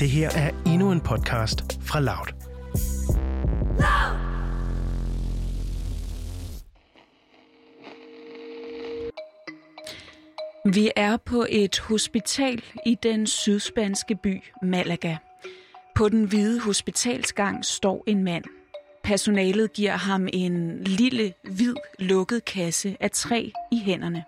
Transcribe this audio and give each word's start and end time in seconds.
Det 0.00 0.10
her 0.10 0.30
er 0.30 0.50
endnu 0.66 0.92
en 0.92 1.00
podcast 1.00 1.78
fra 1.82 2.00
Loud. 2.00 2.26
Vi 10.74 10.90
er 10.96 11.16
på 11.16 11.46
et 11.48 11.78
hospital 11.78 12.62
i 12.86 12.96
den 13.02 13.26
sydspanske 13.26 14.16
by 14.22 14.42
Malaga. 14.62 15.16
På 15.94 16.08
den 16.08 16.24
hvide 16.24 16.60
hospitalsgang 16.60 17.64
står 17.64 18.04
en 18.06 18.24
mand. 18.24 18.44
Personalet 19.04 19.72
giver 19.72 19.96
ham 19.96 20.28
en 20.32 20.84
lille, 20.84 21.32
hvid, 21.42 21.74
lukket 21.98 22.44
kasse 22.44 22.96
af 23.00 23.10
træ 23.10 23.50
i 23.72 23.78
hænderne. 23.78 24.24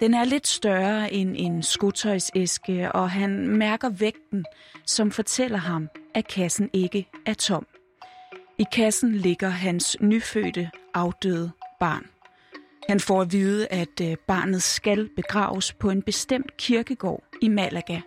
Den 0.00 0.14
er 0.14 0.24
lidt 0.24 0.46
større 0.46 1.12
end 1.12 1.34
en 1.38 1.62
skotøjsæske, 1.62 2.92
og 2.92 3.10
han 3.10 3.48
mærker 3.48 3.88
vægten, 3.88 4.44
som 4.86 5.10
fortæller 5.10 5.58
ham, 5.58 5.88
at 6.14 6.28
kassen 6.28 6.70
ikke 6.72 7.08
er 7.26 7.34
tom. 7.34 7.66
I 8.58 8.64
kassen 8.72 9.12
ligger 9.12 9.48
hans 9.48 9.96
nyfødte, 10.00 10.70
afdøde 10.94 11.50
barn. 11.80 12.06
Han 12.88 13.00
får 13.00 13.20
at 13.20 13.32
vide, 13.32 13.66
at 13.66 14.00
øh, 14.02 14.16
barnet 14.28 14.62
skal 14.62 15.08
begraves 15.16 15.72
på 15.72 15.90
en 15.90 16.02
bestemt 16.02 16.56
kirkegård 16.56 17.22
i 17.42 17.48
Malaga. 17.48 18.00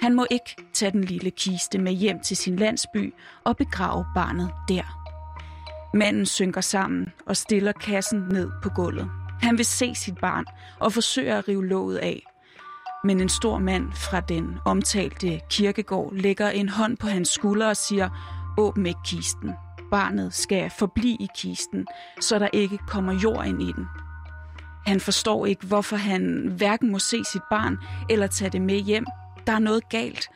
Han 0.00 0.14
må 0.14 0.26
ikke 0.30 0.56
tage 0.72 0.92
den 0.92 1.04
lille 1.04 1.30
kiste 1.30 1.78
med 1.78 1.92
hjem 1.92 2.20
til 2.20 2.36
sin 2.36 2.56
landsby 2.56 3.14
og 3.44 3.56
begrave 3.56 4.04
barnet 4.14 4.50
der. 4.68 5.02
Manden 5.94 6.26
synker 6.26 6.60
sammen 6.60 7.12
og 7.26 7.36
stiller 7.36 7.72
kassen 7.72 8.18
ned 8.18 8.50
på 8.62 8.68
gulvet. 8.68 9.21
Han 9.42 9.58
vil 9.58 9.64
se 9.64 9.94
sit 9.94 10.18
barn 10.18 10.44
og 10.80 10.92
forsøger 10.92 11.38
at 11.38 11.48
rive 11.48 11.66
låget 11.66 11.96
af. 11.98 12.22
Men 13.04 13.20
en 13.20 13.28
stor 13.28 13.58
mand 13.58 13.92
fra 13.92 14.20
den 14.20 14.58
omtalte 14.64 15.40
kirkegård 15.50 16.14
lægger 16.14 16.50
en 16.50 16.68
hånd 16.68 16.96
på 16.96 17.06
hans 17.06 17.28
skulder 17.28 17.68
og 17.68 17.76
siger, 17.76 18.08
åbn 18.58 18.86
ikke 18.86 19.00
kisten. 19.04 19.52
Barnet 19.90 20.34
skal 20.34 20.70
forblive 20.78 21.16
i 21.20 21.28
kisten, 21.36 21.86
så 22.20 22.38
der 22.38 22.48
ikke 22.52 22.78
kommer 22.78 23.12
jord 23.12 23.46
ind 23.46 23.62
i 23.62 23.72
den. 23.72 23.86
Han 24.86 25.00
forstår 25.00 25.46
ikke, 25.46 25.66
hvorfor 25.66 25.96
han 25.96 26.52
hverken 26.56 26.92
må 26.92 26.98
se 26.98 27.24
sit 27.24 27.42
barn 27.50 27.78
eller 28.10 28.26
tage 28.26 28.50
det 28.50 28.62
med 28.62 28.78
hjem. 28.78 29.06
Der 29.46 29.52
er 29.52 29.58
noget 29.58 29.88
galt. 29.88 30.28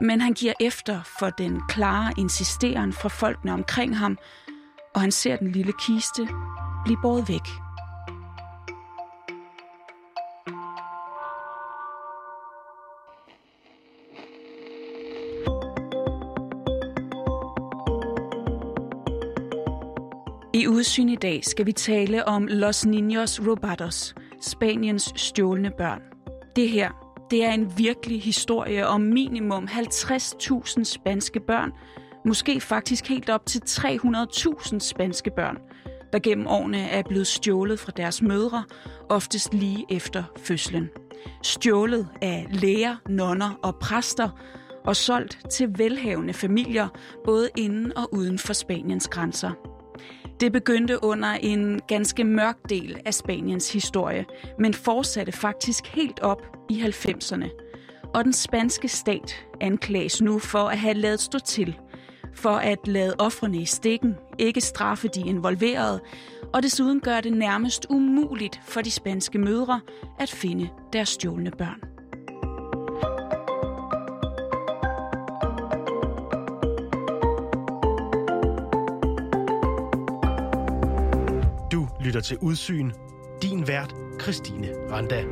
Men 0.00 0.20
han 0.20 0.32
giver 0.32 0.52
efter 0.60 1.00
for 1.18 1.30
den 1.30 1.62
klare 1.68 2.12
insisteren 2.18 2.92
fra 2.92 3.08
folkene 3.08 3.52
omkring 3.52 3.98
ham, 3.98 4.18
og 4.94 5.00
han 5.00 5.12
ser 5.12 5.36
den 5.36 5.52
lille 5.52 5.72
kiste 5.72 6.28
blive 6.84 6.98
båret 7.02 7.28
væk. 7.28 7.48
Udsyn 20.72 21.08
i 21.08 21.16
dag 21.16 21.44
skal 21.44 21.66
vi 21.66 21.72
tale 21.72 22.28
om 22.28 22.46
Los 22.46 22.86
Niños 22.86 23.48
Robados, 23.48 24.14
Spaniens 24.40 25.12
stjålne 25.16 25.70
børn. 25.78 26.02
Det 26.56 26.68
her, 26.68 27.16
det 27.30 27.44
er 27.44 27.52
en 27.52 27.72
virkelig 27.78 28.22
historie 28.22 28.86
om 28.86 29.00
minimum 29.00 29.64
50.000 29.64 30.84
spanske 30.84 31.40
børn, 31.40 31.72
måske 32.24 32.60
faktisk 32.60 33.08
helt 33.08 33.30
op 33.30 33.46
til 33.46 33.62
300.000 33.68 34.78
spanske 34.78 35.30
børn, 35.36 35.58
der 36.12 36.18
gennem 36.18 36.46
årene 36.46 36.80
er 36.80 37.02
blevet 37.08 37.26
stjålet 37.26 37.80
fra 37.80 37.92
deres 37.96 38.22
mødre, 38.22 38.64
oftest 39.08 39.54
lige 39.54 39.86
efter 39.90 40.24
fødslen. 40.36 40.88
Stjålet 41.42 42.08
af 42.22 42.46
læger, 42.50 42.96
nonner 43.08 43.58
og 43.62 43.76
præster, 43.76 44.28
og 44.84 44.96
solgt 44.96 45.38
til 45.50 45.68
velhavende 45.78 46.32
familier, 46.32 46.88
både 47.24 47.48
inden 47.56 47.96
og 47.96 48.14
uden 48.14 48.38
for 48.38 48.52
Spaniens 48.52 49.08
grænser. 49.08 49.71
Det 50.42 50.52
begyndte 50.52 51.04
under 51.04 51.28
en 51.28 51.80
ganske 51.88 52.24
mørk 52.24 52.56
del 52.68 53.00
af 53.04 53.14
Spaniens 53.14 53.72
historie, 53.72 54.24
men 54.58 54.74
fortsatte 54.74 55.32
faktisk 55.32 55.86
helt 55.86 56.20
op 56.20 56.42
i 56.70 56.82
90'erne. 56.82 57.48
Og 58.14 58.24
den 58.24 58.32
spanske 58.32 58.88
stat 58.88 59.46
anklages 59.60 60.22
nu 60.22 60.38
for 60.38 60.58
at 60.58 60.78
have 60.78 60.94
lavet 60.94 61.20
stå 61.20 61.38
til, 61.38 61.78
for 62.34 62.50
at 62.50 62.78
lade 62.86 63.14
offrene 63.18 63.58
i 63.58 63.64
stikken, 63.64 64.14
ikke 64.38 64.60
straffe 64.60 65.08
de 65.08 65.20
involverede, 65.20 66.00
og 66.52 66.62
desuden 66.62 67.00
gør 67.00 67.20
det 67.20 67.32
nærmest 67.32 67.86
umuligt 67.90 68.60
for 68.64 68.80
de 68.80 68.90
spanske 68.90 69.38
mødre 69.38 69.80
at 70.20 70.30
finde 70.30 70.68
deres 70.92 71.08
stjålne 71.08 71.50
børn. 71.50 71.91
Lytter 82.12 82.20
til 82.20 82.38
Udsyn. 82.38 82.90
Din 83.42 83.68
vært, 83.68 83.94
Christine 84.22 84.68
Randa. 84.90 85.24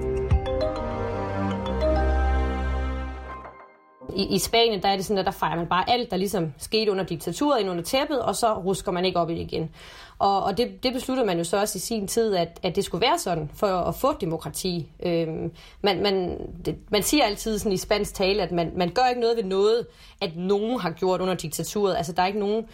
I, 4.17 4.35
I 4.35 4.39
Spanien 4.39 4.83
der 4.83 4.89
er 4.89 4.97
det 4.97 5.05
sådan, 5.05 5.19
at 5.19 5.27
der 5.27 5.33
fejrer 5.33 5.57
man 5.57 5.67
bare 5.67 5.91
alt, 5.91 6.11
der 6.11 6.17
ligesom 6.17 6.53
skete 6.59 6.91
under 6.91 7.05
diktaturet 7.05 7.61
ind 7.61 7.71
under 7.71 7.83
tæppet, 7.83 8.23
og 8.23 8.37
så 8.37 8.55
rusker 8.55 8.93
man 8.93 9.05
ikke 9.05 9.19
op 9.19 9.31
i 9.31 9.35
det 9.35 9.41
igen. 9.41 9.71
Og, 10.19 10.43
og 10.43 10.59
det, 10.59 10.83
det 10.83 10.93
besluttede 10.93 11.27
man 11.27 11.39
jo 11.39 11.45
så 11.45 11.61
også 11.61 11.77
i 11.77 11.81
sin 11.81 12.09
tid, 12.09 12.37
at, 12.37 12.61
at 12.63 12.77
det 12.77 12.85
skulle 12.85 13.07
være 13.07 13.19
sådan, 13.19 13.51
for 13.55 13.67
at 13.67 13.95
få 13.95 14.19
demokrati. 14.21 14.89
Øhm, 15.03 15.53
man, 15.83 16.03
man, 16.03 16.39
det, 16.65 16.77
man 16.91 17.03
siger 17.03 17.25
altid 17.25 17.59
sådan 17.59 17.73
i 17.73 17.77
spansk 17.77 18.15
tale, 18.15 18.43
at 18.43 18.53
man, 18.53 18.73
man 18.77 18.91
gør 18.91 19.07
ikke 19.09 19.21
noget 19.21 19.37
ved 19.37 19.45
noget, 19.45 19.87
at 20.21 20.37
nogen 20.37 20.81
har 20.81 20.91
gjort 20.91 21.21
under 21.21 21.35
diktaturet. 21.35 21.97
Altså 21.97 22.13
der 22.13 22.23
er 22.23 22.27
ikke 22.27 22.39
nogen, 22.39 22.65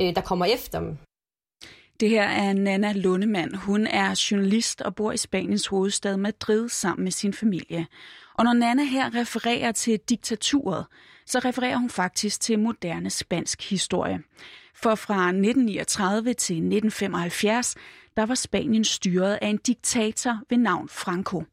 øh, 0.00 0.14
der 0.14 0.20
kommer 0.20 0.44
efter 0.44 0.80
dem. 0.80 0.98
Det 2.00 2.10
her 2.10 2.22
er 2.22 2.52
Nana 2.52 2.92
Lundemand. 2.92 3.54
Hun 3.54 3.86
er 3.86 4.26
journalist 4.30 4.80
og 4.80 4.94
bor 4.94 5.12
i 5.12 5.16
Spaniens 5.16 5.66
hovedstad 5.66 6.16
Madrid 6.16 6.68
sammen 6.68 7.04
med 7.04 7.12
sin 7.12 7.32
familie. 7.32 7.86
Og 8.34 8.44
når 8.44 8.52
Nana 8.52 8.84
her 8.84 9.14
refererer 9.14 9.72
til 9.72 9.98
diktaturet, 10.08 10.86
så 11.26 11.38
refererer 11.38 11.76
hun 11.76 11.90
faktisk 11.90 12.40
til 12.40 12.58
moderne 12.58 13.10
spansk 13.10 13.70
historie. 13.70 14.20
For 14.74 14.94
fra 14.94 15.28
1939 15.28 16.34
til 16.34 16.56
1975, 16.56 17.74
der 18.16 18.26
var 18.26 18.34
Spanien 18.34 18.84
styret 18.84 19.38
af 19.42 19.48
en 19.48 19.56
diktator 19.56 20.38
ved 20.50 20.58
navn 20.58 20.88
Franco. 20.88 21.44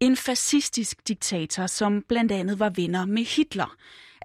En 0.00 0.16
fascistisk 0.16 1.08
diktator, 1.08 1.66
som 1.66 2.02
blandt 2.08 2.32
andet 2.32 2.58
var 2.58 2.72
venner 2.76 3.04
med 3.04 3.24
Hitler. 3.24 3.76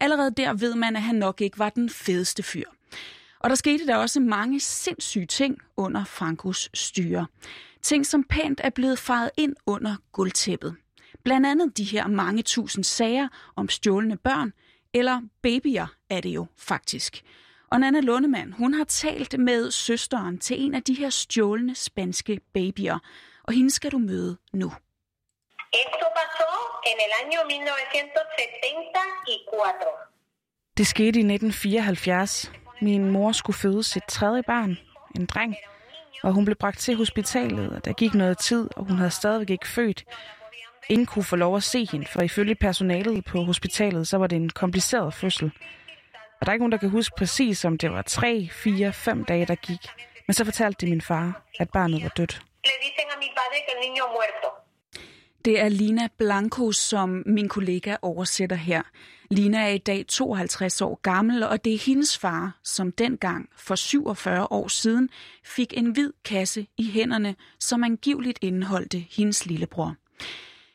Allerede 0.01 0.31
der 0.37 0.53
ved 0.53 0.75
man, 0.75 0.95
at 0.95 1.01
han 1.01 1.15
nok 1.15 1.41
ikke 1.41 1.59
var 1.59 1.69
den 1.69 1.89
fedeste 1.89 2.43
fyr. 2.43 2.65
Og 3.43 3.49
der 3.49 3.55
skete 3.55 3.87
der 3.87 3.95
også 3.95 4.19
mange 4.19 4.59
sindssyge 4.59 5.25
ting 5.25 5.57
under 5.77 6.03
Frankos 6.03 6.69
styre. 6.73 7.27
Ting, 7.81 8.05
som 8.05 8.23
pænt 8.23 8.61
er 8.63 8.69
blevet 8.69 8.99
faret 8.99 9.31
ind 9.37 9.55
under 9.65 9.95
guldtæppet. 10.11 10.75
Blandt 11.23 11.47
andet 11.47 11.77
de 11.77 11.83
her 11.83 12.07
mange 12.07 12.43
tusind 12.43 12.83
sager 12.83 13.27
om 13.55 13.69
stjålne 13.69 14.17
børn, 14.17 14.53
eller 14.93 15.21
babyer 15.41 15.87
er 16.09 16.21
det 16.21 16.29
jo 16.29 16.45
faktisk. 16.57 17.21
Og 17.71 17.79
Nana 17.79 17.99
Lundemand, 17.99 18.53
hun 18.53 18.73
har 18.73 18.83
talt 18.83 19.39
med 19.39 19.71
søsteren 19.71 20.37
til 20.37 20.61
en 20.61 20.75
af 20.75 20.83
de 20.83 20.93
her 20.93 21.09
stjålne 21.09 21.75
spanske 21.75 22.39
babyer, 22.53 22.99
og 23.43 23.53
hende 23.53 23.71
skal 23.71 23.91
du 23.91 23.97
møde 23.97 24.37
nu. 24.53 24.71
Esto 25.83 26.05
pasó 26.19 26.51
en 26.89 26.97
el 27.05 27.11
año 27.21 27.39
1974. 27.39 28.11
Det 30.77 30.87
skete 30.87 31.19
i 31.19 31.23
1974. 31.23 32.60
Min 32.81 33.11
mor 33.11 33.31
skulle 33.31 33.57
føde 33.57 33.83
sit 33.83 34.03
tredje 34.03 34.43
barn, 34.43 34.77
en 35.15 35.25
dreng, 35.25 35.55
og 36.23 36.33
hun 36.33 36.45
blev 36.45 36.55
bragt 36.55 36.79
til 36.79 36.95
hospitalet, 36.95 37.69
og 37.69 37.85
der 37.85 37.93
gik 37.93 38.13
noget 38.13 38.37
tid, 38.37 38.69
og 38.75 38.85
hun 38.85 38.97
havde 38.97 39.11
stadigvæk 39.11 39.49
ikke 39.49 39.67
født. 39.67 40.03
Ingen 40.89 41.05
kunne 41.05 41.23
få 41.23 41.35
lov 41.35 41.55
at 41.55 41.63
se 41.63 41.87
hende, 41.91 42.05
for 42.05 42.21
ifølge 42.21 42.55
personalet 42.55 43.25
på 43.25 43.43
hospitalet, 43.43 44.07
så 44.07 44.17
var 44.17 44.27
det 44.27 44.35
en 44.35 44.49
kompliceret 44.49 45.13
fødsel. 45.13 45.51
Og 46.39 46.45
der 46.45 46.51
er 46.51 46.53
ikke 46.53 46.63
nogen, 46.63 46.71
der 46.71 46.77
kan 46.77 46.89
huske 46.89 47.15
præcis, 47.17 47.65
om 47.65 47.77
det 47.77 47.91
var 47.91 48.01
3, 48.01 48.49
4, 48.51 48.93
5 48.93 49.25
dage, 49.25 49.45
der 49.45 49.55
gik. 49.55 49.87
Men 50.27 50.33
så 50.33 50.45
fortalte 50.45 50.85
de 50.85 50.89
min 50.91 51.01
far, 51.01 51.41
at 51.59 51.69
barnet 51.69 52.03
var 52.03 52.09
dødt. 52.09 52.41
Le 52.65 52.71
dicen 52.83 53.07
a 53.15 53.17
mi 53.19 53.29
padre 53.37 53.57
que 53.65 53.71
el 53.75 53.79
niño 53.85 54.05
muerto. 54.15 54.60
Det 55.45 55.59
er 55.59 55.69
Lina 55.69 56.07
Blanco, 56.17 56.71
som 56.71 57.23
min 57.25 57.47
kollega 57.47 57.95
oversætter 58.01 58.55
her. 58.55 58.81
Lina 59.29 59.57
er 59.57 59.67
i 59.67 59.77
dag 59.77 60.05
52 60.07 60.81
år 60.81 60.99
gammel, 61.01 61.43
og 61.43 61.65
det 61.65 61.73
er 61.73 61.77
hendes 61.85 62.17
far, 62.17 62.59
som 62.63 62.91
dengang 62.91 63.49
for 63.57 63.75
47 63.75 64.47
år 64.51 64.67
siden 64.67 65.09
fik 65.45 65.73
en 65.77 65.91
hvid 65.91 66.11
kasse 66.25 66.67
i 66.77 66.91
hænderne, 66.91 67.35
som 67.59 67.83
angiveligt 67.83 68.39
indeholdte 68.41 69.05
hendes 69.17 69.45
lillebror. 69.45 69.95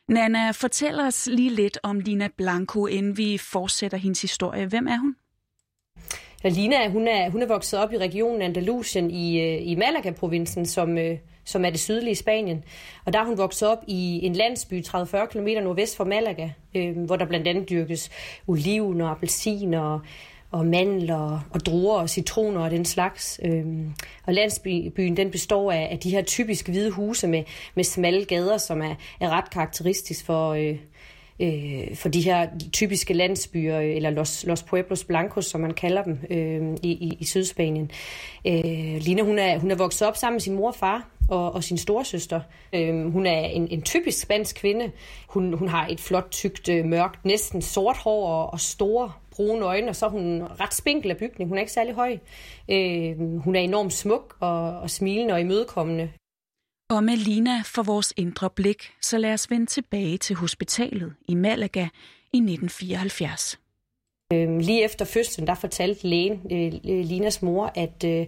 Nana, 0.09 0.51
fortæl 0.51 1.01
os 1.01 1.27
lige 1.33 1.51
lidt 1.51 1.79
om 1.83 2.01
Lina 2.01 2.29
Blanco, 2.37 2.87
inden 2.87 3.17
vi 3.17 3.39
fortsætter 3.39 3.99
hendes 3.99 4.23
historie. 4.23 4.67
Hvem 4.67 4.87
er 4.87 4.99
hun? 4.99 5.17
Ja, 6.45 6.49
Lina, 6.49 6.89
hun 6.89 7.09
er, 7.09 7.31
hun 7.31 7.43
er 7.43 7.47
vokset 7.47 7.79
op 7.79 7.93
i 7.93 7.99
regionen 7.99 8.43
Andalusien 8.43 9.11
i, 9.11 9.41
øh, 9.41 9.69
i 9.69 9.75
Malaga-provincen, 9.75 10.67
som, 10.67 10.99
øh, 10.99 11.19
som 11.47 11.65
er 11.65 11.71
det 11.71 11.81
sydlige 11.81 12.15
Spanien. 12.15 12.65
Og 13.05 13.13
der 13.13 13.19
er 13.19 13.25
hun 13.25 13.39
vokset 13.39 13.69
op 13.69 13.85
i 13.87 14.21
en 14.23 14.33
landsby 14.33 14.83
30-40 14.87 15.27
km 15.27 15.47
nordvest 15.47 15.97
for 15.97 16.05
Malaga, 16.05 16.51
øh, 16.75 16.99
hvor 16.99 17.17
der 17.17 17.27
blandt 17.27 17.49
andet 17.49 17.71
dyrkes 17.71 18.11
oliven 18.47 19.01
og 19.01 19.11
appelsiner 19.11 20.01
og 20.51 20.67
mandler 20.67 21.41
og 21.51 21.67
druer 21.67 22.01
og 22.01 22.11
citroner 22.11 22.61
og 22.61 22.71
den 22.71 22.85
slags. 22.85 23.41
Øhm, 23.45 23.93
og 24.27 24.35
landsbyen 24.35 25.17
den 25.17 25.31
består 25.31 25.73
af, 25.73 25.89
af 25.91 25.99
de 25.99 26.11
her 26.11 26.23
typiske 26.23 26.73
hvide 26.73 26.91
huse 26.91 27.27
med, 27.27 27.45
med 27.75 27.85
smalle 27.85 28.25
gader, 28.25 28.59
som 28.59 28.83
er, 28.83 28.95
er 29.21 29.31
ret 29.31 29.51
karakteristisk 29.51 30.25
for, 30.25 30.51
øh, 30.51 30.79
øh, 31.41 31.97
for 31.97 32.09
de 32.09 32.21
her 32.21 32.49
typiske 32.73 33.15
landsbyer, 33.15 33.79
øh, 33.79 33.97
eller 33.97 34.11
Los, 34.11 34.45
Los 34.47 34.63
Pueblos 34.63 35.05
Blancos, 35.05 35.47
som 35.47 35.61
man 35.61 35.75
kalder 35.75 36.03
dem 36.03 36.19
øh, 36.31 36.77
i, 36.83 36.91
i, 36.91 37.17
i 37.21 37.25
Sydspanien. 37.25 37.91
Øh, 38.47 38.97
Lina, 39.01 39.23
hun 39.23 39.39
er, 39.39 39.59
hun 39.59 39.71
er 39.71 39.77
vokset 39.77 40.09
op 40.09 40.17
sammen 40.17 40.35
med 40.35 40.41
sin 40.41 40.55
mor 40.55 40.69
og 40.69 40.75
far, 40.75 41.09
og, 41.29 41.53
og 41.53 41.65
sin 41.65 41.79
storesøster. 41.79 42.41
Øh, 42.73 43.13
hun 43.13 43.27
er 43.27 43.41
en, 43.41 43.69
en 43.69 43.83
typisk 43.83 44.23
spansk 44.23 44.57
kvinde. 44.57 44.93
Hun, 45.29 45.53
hun 45.53 45.69
har 45.69 45.87
et 45.87 46.01
flot, 46.01 46.31
tykt, 46.31 46.69
øh, 46.69 46.85
mørkt, 46.85 47.25
næsten 47.25 47.63
sort 47.63 47.97
hår 47.97 48.29
og, 48.29 48.53
og 48.53 48.61
store 48.61 49.13
brune 49.31 49.65
øjne, 49.65 49.89
og 49.89 49.97
så 49.97 50.07
er 50.07 50.11
hun 50.11 50.43
ret 50.61 50.75
spinkel 50.75 51.11
af 51.11 51.17
bygning. 51.17 51.49
Hun 51.49 51.59
er 51.59 51.61
ikke 51.61 51.73
særlig 51.73 51.95
høj. 51.95 52.19
Øh, 52.69 53.39
hun 53.39 53.57
er 53.57 53.61
enormt 53.61 53.93
smuk 53.93 54.37
og, 54.41 54.81
og 54.81 54.91
smilende 54.91 55.35
og 55.35 55.41
imødekommende. 55.41 56.11
Og 56.91 57.05
med 57.05 57.17
Lina 57.17 57.63
for 57.65 57.83
vores 57.83 58.13
indre 58.17 58.51
blik, 58.51 58.93
så 59.03 59.19
lad 59.19 59.33
os 59.33 59.51
vende 59.51 59.67
tilbage 59.67 60.19
til 60.19 60.37
hospitalet 60.37 61.15
i 61.29 61.35
Malaga 61.35 61.89
i 62.33 62.39
1974. 62.39 63.61
Øh, 64.33 64.59
lige 64.59 64.85
efter 64.85 65.05
fødslen, 65.05 65.47
der 65.47 65.55
fortalte 65.55 66.07
lægen, 66.09 66.41
øh, 66.53 66.73
Linas 66.85 67.43
mor, 67.43 67.73
at, 67.75 68.05
øh, 68.05 68.27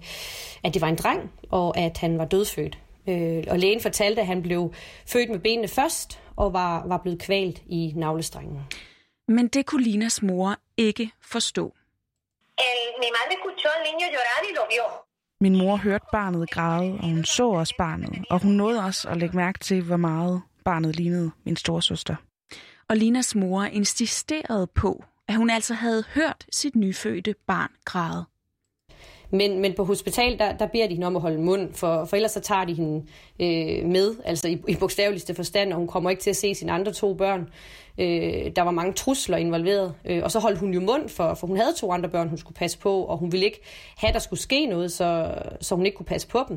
at 0.65 0.75
det 0.75 0.83
var 0.83 0.89
en 0.89 0.97
dreng, 0.97 1.31
og 1.51 1.79
at 1.79 1.99
han 1.99 2.19
var 2.19 2.25
dødfødt. 2.25 2.79
Øh, 3.09 3.45
og 3.51 3.59
lægen 3.59 3.81
fortalte, 3.81 4.21
at 4.21 4.27
han 4.27 4.43
blev 4.43 4.73
født 5.07 5.31
med 5.31 5.39
benene 5.39 5.69
først, 5.69 6.21
og 6.37 6.53
var, 6.53 6.87
var 6.87 6.99
blevet 6.99 7.19
kvalt 7.19 7.63
i 7.67 7.93
navlestrengen. 7.97 8.61
Men 9.29 9.49
det 9.49 9.67
kunne 9.67 9.83
Linas 9.83 10.23
mor 10.23 10.57
ikke 10.77 11.11
forstå. 11.23 11.75
El, 12.59 12.81
mi 13.01 13.09
madre 13.17 13.35
escuchó 13.37 13.69
al 13.77 13.83
niño 13.89 14.07
llorar 14.15 14.43
y 14.51 14.55
lo 14.57 14.63
vio. 14.71 14.87
Min 15.41 15.57
mor 15.57 15.77
hørte 15.77 16.07
barnet 16.13 16.51
græde, 16.51 16.93
og 16.93 17.09
hun 17.09 17.25
så 17.25 17.49
også 17.49 17.75
barnet, 17.79 18.25
og 18.31 18.43
hun 18.43 18.53
nåede 18.53 18.85
også 18.85 19.09
at 19.09 19.17
lægge 19.17 19.37
mærke 19.37 19.59
til, 19.59 19.83
hvor 19.83 19.97
meget 19.97 20.43
barnet 20.65 20.97
lignede 20.97 21.31
min 21.45 21.57
storsøster. 21.57 22.17
Og 22.89 22.97
Linas 22.97 23.35
mor 23.35 23.65
insisterede 23.65 24.67
på, 24.67 25.05
at 25.29 25.35
hun 25.35 25.51
altså 25.51 25.75
havde 25.75 26.05
hørt 26.15 26.47
sit 26.53 26.77
nyfødte 26.77 27.35
barn 27.47 27.71
græde. 27.85 28.25
Men, 29.31 29.61
men 29.61 29.75
på 29.75 29.85
hospital, 29.85 30.39
der, 30.39 30.57
der 30.57 30.67
beder 30.67 30.87
de 30.87 30.95
hende 30.95 31.07
om 31.07 31.17
at 31.17 31.23
holde 31.23 31.39
mund, 31.39 31.75
for, 31.75 32.05
for 32.05 32.17
ellers 32.17 32.33
så 32.33 32.41
tager 32.41 32.65
de 32.65 32.75
hende 32.75 33.07
øh, 33.41 33.85
med, 33.85 34.17
altså 34.25 34.49
i, 34.49 34.63
i 34.69 34.77
bogstaveligste 34.77 35.35
forstand, 35.35 35.73
og 35.73 35.79
hun 35.79 35.89
kommer 35.89 36.11
ikke 36.11 36.23
til 36.23 36.31
at 36.31 36.37
se 36.37 36.55
sine 36.55 36.73
andre 36.73 36.93
to 36.93 37.15
børn. 37.15 37.53
Øh, 37.99 38.57
der 38.57 38.63
var 38.63 38.71
mange 38.71 38.93
trusler 38.93 39.37
involveret, 39.37 39.95
øh, 40.05 40.23
og 40.25 40.31
så 40.31 40.39
holdt 40.39 40.59
hun 40.59 40.75
jo 40.75 40.81
mund, 40.81 41.09
for, 41.09 41.35
for 41.35 41.47
hun 41.47 41.57
havde 41.57 41.75
to 41.75 41.93
andre 41.93 42.09
børn, 42.09 42.29
hun 42.29 42.39
skulle 42.39 42.57
passe 42.57 42.79
på, 42.79 43.03
og 43.03 43.19
hun 43.19 43.33
ville 43.33 43.47
ikke 43.47 43.61
have, 43.97 44.13
der 44.13 44.19
skulle 44.19 44.41
ske 44.41 44.67
noget, 44.67 44.93
så, 44.93 45.35
så 45.61 45.75
hun 45.75 45.87
ikke 45.87 45.97
kunne 45.97 46.07
passe 46.07 46.29
på 46.29 46.45
dem. 46.49 46.57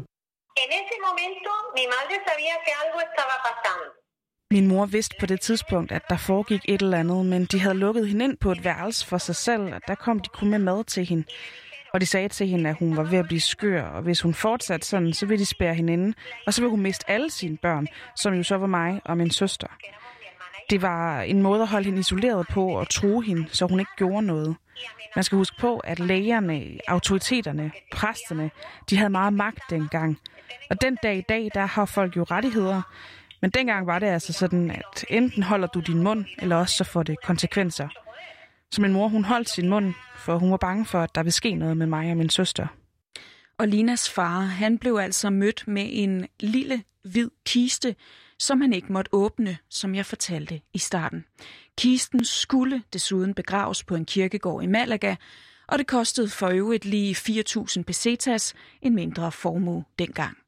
En 0.63 0.71
ese 0.79 0.95
momento 1.07 1.51
mi 1.77 1.85
madre 1.95 2.15
sabía 2.27 2.56
que 2.65 2.71
algo 2.83 2.97
estaba 3.07 3.35
pasando. 3.47 3.88
Min 4.51 4.67
mor 4.67 4.85
vidste 4.85 5.15
på 5.19 5.25
det 5.25 5.41
tidspunkt, 5.41 5.91
at 5.91 6.01
der 6.09 6.17
foregik 6.17 6.62
et 6.65 6.81
eller 6.81 6.97
andet, 6.97 7.25
men 7.25 7.45
de 7.45 7.59
havde 7.59 7.77
lukket 7.77 8.07
hende 8.07 8.25
ind 8.25 8.38
på 8.38 8.51
et 8.51 8.63
værelse 8.63 9.07
for 9.07 9.17
sig 9.17 9.35
selv, 9.35 9.74
og 9.75 9.81
der 9.88 9.95
kom 9.95 10.19
de 10.19 10.29
kun 10.29 10.50
med 10.50 10.59
mad 10.59 10.83
til 10.83 11.06
hende. 11.06 11.24
Og 11.93 12.01
de 12.01 12.05
sagde 12.05 12.29
til 12.29 12.47
hende, 12.47 12.69
at 12.69 12.75
hun 12.79 12.97
var 12.97 13.03
ved 13.03 13.19
at 13.19 13.25
blive 13.25 13.41
skør, 13.41 13.83
og 13.83 14.01
hvis 14.01 14.21
hun 14.21 14.33
fortsatte 14.33 14.88
sådan, 14.88 15.13
så 15.13 15.25
ville 15.25 15.39
de 15.39 15.45
spære 15.45 15.75
hende 15.75 15.93
inde, 15.93 16.13
og 16.47 16.53
så 16.53 16.61
ville 16.61 16.69
hun 16.69 16.81
miste 16.81 17.09
alle 17.09 17.31
sine 17.31 17.57
børn, 17.57 17.88
som 18.15 18.33
jo 18.33 18.43
så 18.43 18.57
var 18.57 18.67
mig 18.67 19.01
og 19.05 19.17
min 19.17 19.31
søster. 19.31 19.67
Det 20.69 20.81
var 20.81 21.21
en 21.21 21.41
måde 21.41 21.61
at 21.61 21.67
holde 21.67 21.85
hende 21.85 21.99
isoleret 21.99 22.47
på 22.47 22.67
og 22.67 22.89
true 22.89 23.23
hende, 23.23 23.45
så 23.51 23.65
hun 23.65 23.79
ikke 23.79 23.91
gjorde 23.97 24.25
noget. 24.25 24.55
Man 25.15 25.23
skal 25.23 25.35
huske 25.35 25.57
på, 25.59 25.77
at 25.77 25.99
lægerne, 25.99 26.63
autoriteterne, 26.88 27.71
præsterne, 27.91 28.51
de 28.89 28.97
havde 28.97 29.09
meget 29.09 29.33
magt 29.33 29.59
dengang. 29.69 30.19
Og 30.69 30.81
den 30.81 30.97
dag 31.03 31.17
i 31.17 31.23
dag, 31.29 31.49
der 31.53 31.65
har 31.65 31.85
folk 31.85 32.17
jo 32.17 32.23
rettigheder. 32.23 32.81
Men 33.41 33.49
dengang 33.49 33.88
var 33.88 33.99
det 33.99 34.07
altså 34.07 34.33
sådan, 34.33 34.71
at 34.71 35.05
enten 35.09 35.43
holder 35.43 35.67
du 35.67 35.79
din 35.79 36.03
mund, 36.03 36.25
eller 36.38 36.55
også 36.55 36.75
så 36.75 36.83
får 36.83 37.03
det 37.03 37.21
konsekvenser. 37.23 37.88
Så 38.71 38.81
min 38.81 38.94
mor, 38.94 39.07
hun 39.07 39.25
holdt 39.25 39.50
sin 39.50 39.69
mund, 39.69 39.94
for 40.18 40.38
hun 40.38 40.51
var 40.51 40.57
bange 40.57 40.85
for, 40.85 41.00
at 41.00 41.15
der 41.15 41.23
ville 41.23 41.31
ske 41.31 41.56
noget 41.56 41.77
med 41.77 41.88
mig 41.88 42.12
og 42.12 42.18
min 42.18 42.29
søster. 42.29 42.68
Og 43.57 43.68
Linas 43.68 44.09
far, 44.09 44.39
han 44.39 44.77
blev 44.77 44.95
altså 44.95 45.29
mødt 45.29 45.68
med 45.68 45.88
en 45.89 46.27
lille 46.39 46.83
hvid 47.03 47.29
kiste, 47.45 47.95
som 48.39 48.62
han 48.62 48.73
ikke 48.73 48.94
måtte 48.94 49.13
åbne, 49.13 49.57
som 49.69 49.95
jeg 49.95 50.06
fortalte 50.06 50.62
i 50.73 50.77
starten. 50.77 51.25
Kisten 51.77 52.25
skulle 52.25 52.83
desuden 52.94 53.33
begraves 53.33 53.83
på 53.83 53.95
en 53.95 54.06
kirkegård 54.06 54.63
i 54.63 54.68
Malaga, 54.68 55.15
og 55.67 55.79
det 55.79 55.88
kostede 55.88 56.29
for 56.29 56.47
øvrigt 56.47 56.85
lige 56.85 57.15
4.000 57.15 57.83
pesetas, 57.83 58.53
en 58.81 58.95
mindre 58.95 59.31
formue 59.31 59.83
dengang. 60.00 60.40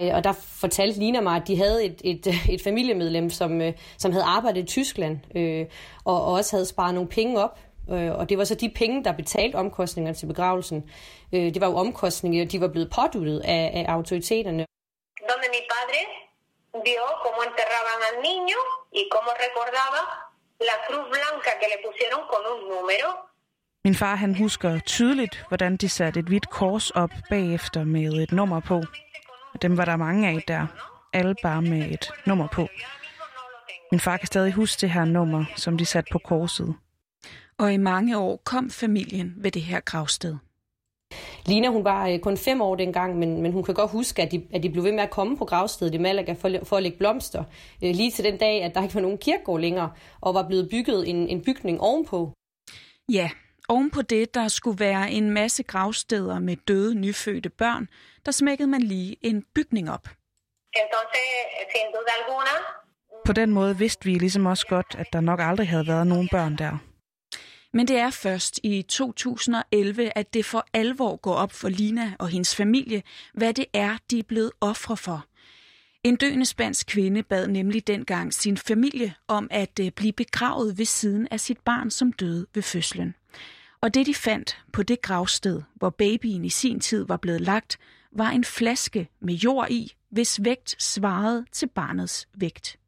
Øh, 0.00 0.14
og 0.14 0.24
der 0.24 0.32
fortalte 0.32 0.98
Lina 0.98 1.20
mig, 1.20 1.36
at 1.36 1.46
de 1.46 1.56
havde 1.56 1.84
et, 1.84 2.00
et, 2.04 2.26
et 2.54 2.62
familiemedlem, 2.62 3.30
som, 3.30 3.60
øh, 3.60 3.72
som 3.98 4.12
havde 4.12 4.24
arbejdet 4.24 4.62
i 4.62 4.66
Tyskland, 4.66 5.16
øh, 5.36 5.66
og 6.04 6.24
også 6.24 6.56
havde 6.56 6.66
sparet 6.66 6.94
nogle 6.94 7.08
penge 7.08 7.44
op. 7.44 7.58
Øh, 7.90 8.12
og 8.18 8.28
det 8.28 8.38
var 8.38 8.44
så 8.44 8.54
de 8.54 8.70
penge, 8.80 9.04
der 9.04 9.12
betalte 9.12 9.56
omkostningerne 9.56 10.16
til 10.16 10.26
begravelsen. 10.26 10.90
Øh, 11.34 11.54
det 11.54 11.60
var 11.60 11.66
jo 11.66 11.76
omkostninger, 11.76 12.44
de 12.44 12.60
var 12.60 12.68
blevet 12.68 12.90
påduttet 12.98 13.38
af, 13.40 13.64
af 13.74 13.92
autoriteterne. 13.92 14.66
Donde 15.30 15.46
mi 15.54 15.60
padre 15.74 16.00
vio 16.86 17.06
cómo 17.24 17.40
enterraban 17.50 18.00
al 18.08 18.16
niño 18.28 18.60
y 19.00 19.02
cómo 19.14 19.30
recordaba 19.44 20.00
la 20.68 20.76
cruz 20.86 21.06
blanca 21.14 21.50
que 21.60 21.66
le 21.72 21.78
pusieron 21.84 22.22
con 22.32 22.42
un 22.52 22.60
número. 22.72 23.08
Min 23.84 23.94
far 23.94 24.14
han 24.16 24.34
husker 24.34 24.80
tydeligt, 24.86 25.44
hvordan 25.48 25.76
de 25.76 25.88
satte 25.88 26.20
et 26.20 26.26
hvidt 26.26 26.50
kors 26.50 26.90
op 26.90 27.10
bagefter 27.30 27.84
med 27.84 28.12
et 28.22 28.32
nummer 28.32 28.60
på. 28.60 28.82
Og 29.56 29.62
dem 29.62 29.76
var 29.76 29.84
der 29.84 29.96
mange 29.96 30.28
af 30.28 30.42
der. 30.48 30.66
Alle 31.12 31.34
bare 31.42 31.62
med 31.62 31.90
et 31.90 32.10
nummer 32.26 32.48
på. 32.52 32.68
Min 33.92 34.00
far 34.00 34.16
kan 34.16 34.26
stadig 34.26 34.52
huske 34.52 34.80
det 34.80 34.90
her 34.90 35.04
nummer, 35.04 35.44
som 35.56 35.78
de 35.78 35.84
satte 35.84 36.08
på 36.12 36.18
korset. 36.18 36.74
Og 37.58 37.72
i 37.72 37.76
mange 37.76 38.18
år 38.18 38.40
kom 38.44 38.70
familien 38.70 39.34
ved 39.36 39.50
det 39.50 39.62
her 39.62 39.80
gravsted. 39.80 40.36
Lina, 41.46 41.68
hun 41.68 41.84
var 41.84 42.08
øh, 42.08 42.18
kun 42.18 42.36
fem 42.36 42.60
år 42.60 42.74
dengang, 42.74 43.18
men, 43.18 43.42
men 43.42 43.52
hun 43.52 43.62
kan 43.62 43.74
godt 43.74 43.90
huske, 43.90 44.22
at 44.22 44.32
de, 44.32 44.46
at 44.52 44.62
de 44.62 44.70
blev 44.70 44.84
ved 44.84 44.92
med 44.92 45.02
at 45.02 45.10
komme 45.10 45.36
på 45.36 45.44
gravstedet 45.44 45.94
i 45.94 45.98
Malaga 45.98 46.32
for, 46.32 46.50
for 46.62 46.76
at 46.76 46.82
lægge 46.82 46.98
blomster. 46.98 47.44
Øh, 47.84 47.94
lige 47.94 48.10
til 48.10 48.24
den 48.24 48.38
dag, 48.38 48.62
at 48.62 48.74
der 48.74 48.82
ikke 48.82 48.94
var 48.94 49.00
nogen 49.00 49.18
kirkegård 49.18 49.60
længere, 49.60 49.90
og 50.20 50.34
var 50.34 50.46
blevet 50.48 50.68
bygget 50.70 51.10
en, 51.10 51.28
en 51.28 51.42
bygning 51.42 51.80
ovenpå. 51.80 52.32
Ja, 53.12 53.30
ovenpå 53.68 54.02
det, 54.02 54.34
der 54.34 54.48
skulle 54.48 54.80
være 54.80 55.10
en 55.10 55.30
masse 55.30 55.62
gravsteder 55.62 56.38
med 56.38 56.56
døde, 56.56 56.94
nyfødte 56.94 57.48
børn, 57.48 57.88
der 58.26 58.32
smækkede 58.32 58.68
man 58.68 58.82
lige 58.82 59.16
en 59.22 59.44
bygning 59.54 59.90
op. 59.90 60.08
På 63.26 63.32
den 63.32 63.50
måde 63.50 63.78
vidste 63.78 64.04
vi 64.04 64.14
ligesom 64.14 64.46
også 64.46 64.66
godt, 64.66 64.96
at 64.98 65.06
der 65.12 65.20
nok 65.20 65.40
aldrig 65.42 65.68
havde 65.68 65.86
været 65.86 66.06
nogen 66.06 66.28
børn 66.32 66.56
der. 66.58 66.78
Men 67.72 67.88
det 67.88 67.96
er 67.96 68.10
først 68.10 68.60
i 68.62 68.82
2011, 68.82 70.18
at 70.18 70.34
det 70.34 70.44
for 70.44 70.66
alvor 70.72 71.16
går 71.16 71.34
op 71.34 71.52
for 71.52 71.68
Lina 71.68 72.12
og 72.18 72.28
hendes 72.28 72.56
familie, 72.56 73.02
hvad 73.34 73.54
det 73.54 73.66
er, 73.72 73.96
de 74.10 74.18
er 74.18 74.22
blevet 74.22 74.52
ofre 74.60 74.96
for. 74.96 75.26
En 76.04 76.16
døende 76.16 76.46
spansk 76.46 76.86
kvinde 76.86 77.22
bad 77.22 77.46
nemlig 77.48 77.86
dengang 77.86 78.34
sin 78.34 78.56
familie 78.56 79.14
om 79.28 79.48
at 79.50 79.80
øh, 79.80 79.90
blive 79.90 80.12
begravet 80.12 80.78
ved 80.78 80.84
siden 80.84 81.28
af 81.30 81.40
sit 81.40 81.58
barn, 81.64 81.90
som 81.90 82.12
døde 82.12 82.46
ved 82.54 82.62
fødslen. 82.62 83.14
Og 83.86 83.94
det 83.94 84.06
de 84.06 84.14
fandt 84.14 84.58
på 84.72 84.82
det 84.82 85.02
gravsted, 85.02 85.62
hvor 85.74 85.90
babyen 85.90 86.44
i 86.44 86.48
sin 86.48 86.80
tid 86.80 87.06
var 87.06 87.16
blevet 87.16 87.40
lagt, 87.40 87.78
var 88.12 88.30
en 88.30 88.44
flaske 88.44 89.08
med 89.20 89.34
jord 89.34 89.70
i, 89.70 89.92
hvis 90.10 90.44
vægt 90.44 90.82
svarede 90.82 91.44
til 91.52 91.66
barnets 91.66 92.28
vægt. 92.34 92.78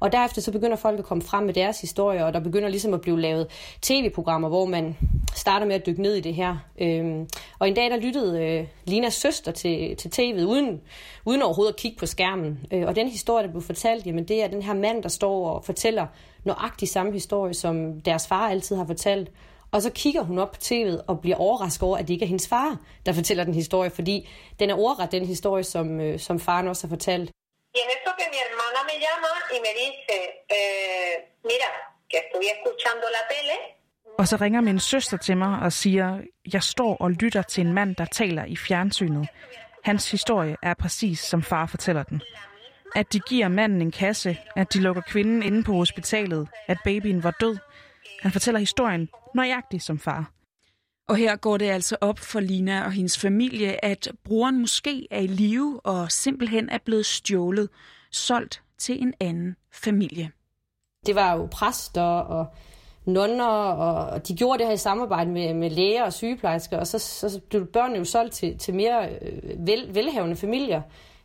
Og 0.00 0.12
derefter 0.12 0.40
så 0.40 0.52
begynder 0.52 0.76
folk 0.76 0.98
at 0.98 1.04
komme 1.04 1.22
frem 1.22 1.44
med 1.44 1.54
deres 1.54 1.80
historier, 1.80 2.24
og 2.24 2.32
der 2.32 2.40
begynder 2.40 2.68
ligesom 2.68 2.94
at 2.94 3.00
blive 3.00 3.20
lavet 3.20 3.46
tv-programmer, 3.82 4.48
hvor 4.48 4.66
man 4.66 4.96
starter 5.34 5.66
med 5.66 5.74
at 5.74 5.86
dykke 5.86 6.02
ned 6.02 6.14
i 6.14 6.20
det 6.20 6.34
her. 6.34 6.56
Øhm, 6.80 7.28
og 7.58 7.68
en 7.68 7.74
dag 7.74 7.90
der 7.90 7.96
lyttede 7.96 8.44
øh, 8.44 8.66
Linas 8.84 9.14
søster 9.14 9.52
til, 9.52 9.96
til 9.96 10.08
tv'et, 10.08 10.44
uden, 10.44 10.80
uden 11.24 11.42
overhovedet 11.42 11.72
at 11.72 11.78
kigge 11.78 11.98
på 11.98 12.06
skærmen. 12.06 12.58
Øh, 12.72 12.86
og 12.86 12.96
den 12.96 13.08
historie, 13.08 13.46
der 13.46 13.50
blev 13.50 13.62
fortalt, 13.62 14.06
jamen 14.06 14.28
det 14.28 14.42
er 14.42 14.48
den 14.48 14.62
her 14.62 14.74
mand, 14.74 15.02
der 15.02 15.08
står 15.08 15.50
og 15.50 15.64
fortæller 15.64 16.06
nøjagtig 16.44 16.88
samme 16.88 17.12
historie, 17.12 17.54
som 17.54 18.00
deres 18.00 18.26
far 18.26 18.48
altid 18.48 18.76
har 18.76 18.86
fortalt. 18.86 19.30
Og 19.74 19.82
så 19.82 19.90
kigger 19.90 20.22
hun 20.22 20.38
op 20.38 20.52
på 20.52 20.58
tv'et 20.68 21.04
og 21.08 21.20
bliver 21.20 21.36
overrasket 21.36 21.82
over, 21.82 21.96
at 21.98 22.08
det 22.08 22.14
ikke 22.14 22.24
er 22.24 22.32
hendes 22.34 22.48
far, 22.48 22.78
der 23.06 23.12
fortæller 23.12 23.44
den 23.44 23.54
historie, 23.54 23.90
fordi 23.90 24.28
den 24.60 24.70
er 24.70 24.74
ordret 24.74 25.12
den 25.12 25.26
historie, 25.26 25.64
som, 25.64 26.00
øh, 26.00 26.20
som 26.20 26.40
faren 26.40 26.68
også 26.68 26.86
har 26.86 26.88
fortalt. 26.96 27.30
y 27.76 27.80
en 27.84 27.90
eso 27.96 28.10
que 28.18 28.26
mi 28.32 28.38
hermana 28.44 28.80
me 28.90 28.96
llama 29.04 29.30
y 29.54 29.58
me 29.64 29.72
dice, 29.82 30.16
eh, 30.56 31.14
mira, 31.48 31.70
que 32.10 32.16
estuve 32.22 32.46
escuchando 32.54 33.06
la 33.16 33.22
tele 33.32 33.56
Og 34.18 34.28
så 34.28 34.36
ringer 34.36 34.60
min 34.60 34.80
søster 34.80 35.16
til 35.16 35.36
mig 35.36 35.60
og 35.62 35.72
siger, 35.72 36.20
jeg 36.52 36.62
står 36.62 36.96
og 36.96 37.10
lytter 37.10 37.42
til 37.42 37.66
en 37.66 37.72
mand, 37.72 37.96
der 37.96 38.04
taler 38.04 38.44
i 38.44 38.56
fjernsynet. 38.56 39.28
Hans 39.84 40.10
historie 40.10 40.56
er 40.62 40.74
præcis 40.74 41.20
som 41.20 41.42
far 41.42 41.66
fortæller 41.66 42.02
den. 42.02 42.22
At 42.94 43.12
de 43.12 43.20
giver 43.20 43.48
manden 43.48 43.82
en 43.82 43.92
kasse, 43.92 44.38
at 44.56 44.72
de 44.72 44.80
lukker 44.80 45.02
kvinden 45.02 45.42
inde 45.42 45.62
på 45.62 45.72
hospitalet, 45.72 46.48
at 46.66 46.78
babyen 46.84 47.22
var 47.22 47.30
død. 47.40 47.58
Han 48.20 48.32
fortæller 48.32 48.58
historien 48.58 49.08
nøjagtigt 49.34 49.82
som 49.82 49.98
far. 49.98 50.30
Og 51.08 51.16
her 51.16 51.36
går 51.36 51.56
det 51.56 51.70
altså 51.70 51.96
op 52.00 52.18
for 52.18 52.40
Lina 52.40 52.84
og 52.84 52.92
hendes 52.92 53.18
familie, 53.18 53.84
at 53.84 54.12
broren 54.24 54.60
måske 54.60 55.08
er 55.10 55.20
i 55.20 55.26
live 55.26 55.80
og 55.84 56.12
simpelthen 56.12 56.68
er 56.68 56.78
blevet 56.84 57.06
stjålet, 57.06 57.68
solgt 58.10 58.62
til 58.78 59.02
en 59.02 59.14
anden 59.20 59.56
familie. 59.72 60.30
Det 61.06 61.14
var 61.14 61.36
jo 61.36 61.48
præster 61.52 62.02
og 62.02 62.46
nonner, 63.04 63.44
og 63.44 64.28
de 64.28 64.36
gjorde 64.36 64.58
det 64.58 64.66
her 64.66 64.74
i 64.74 64.76
samarbejde 64.76 65.30
med, 65.30 65.54
med 65.54 65.70
læger 65.70 66.04
og 66.04 66.12
sygeplejersker, 66.12 66.78
og 66.78 66.86
så, 66.86 66.98
så 66.98 67.40
blev 67.50 67.66
børnene 67.66 67.98
jo 67.98 68.04
solgt 68.04 68.34
til, 68.34 68.58
til 68.58 68.74
mere 68.74 69.08
øh, 69.08 69.66
vel, 69.66 69.94
velhavende 69.94 70.36
familier 70.36 70.82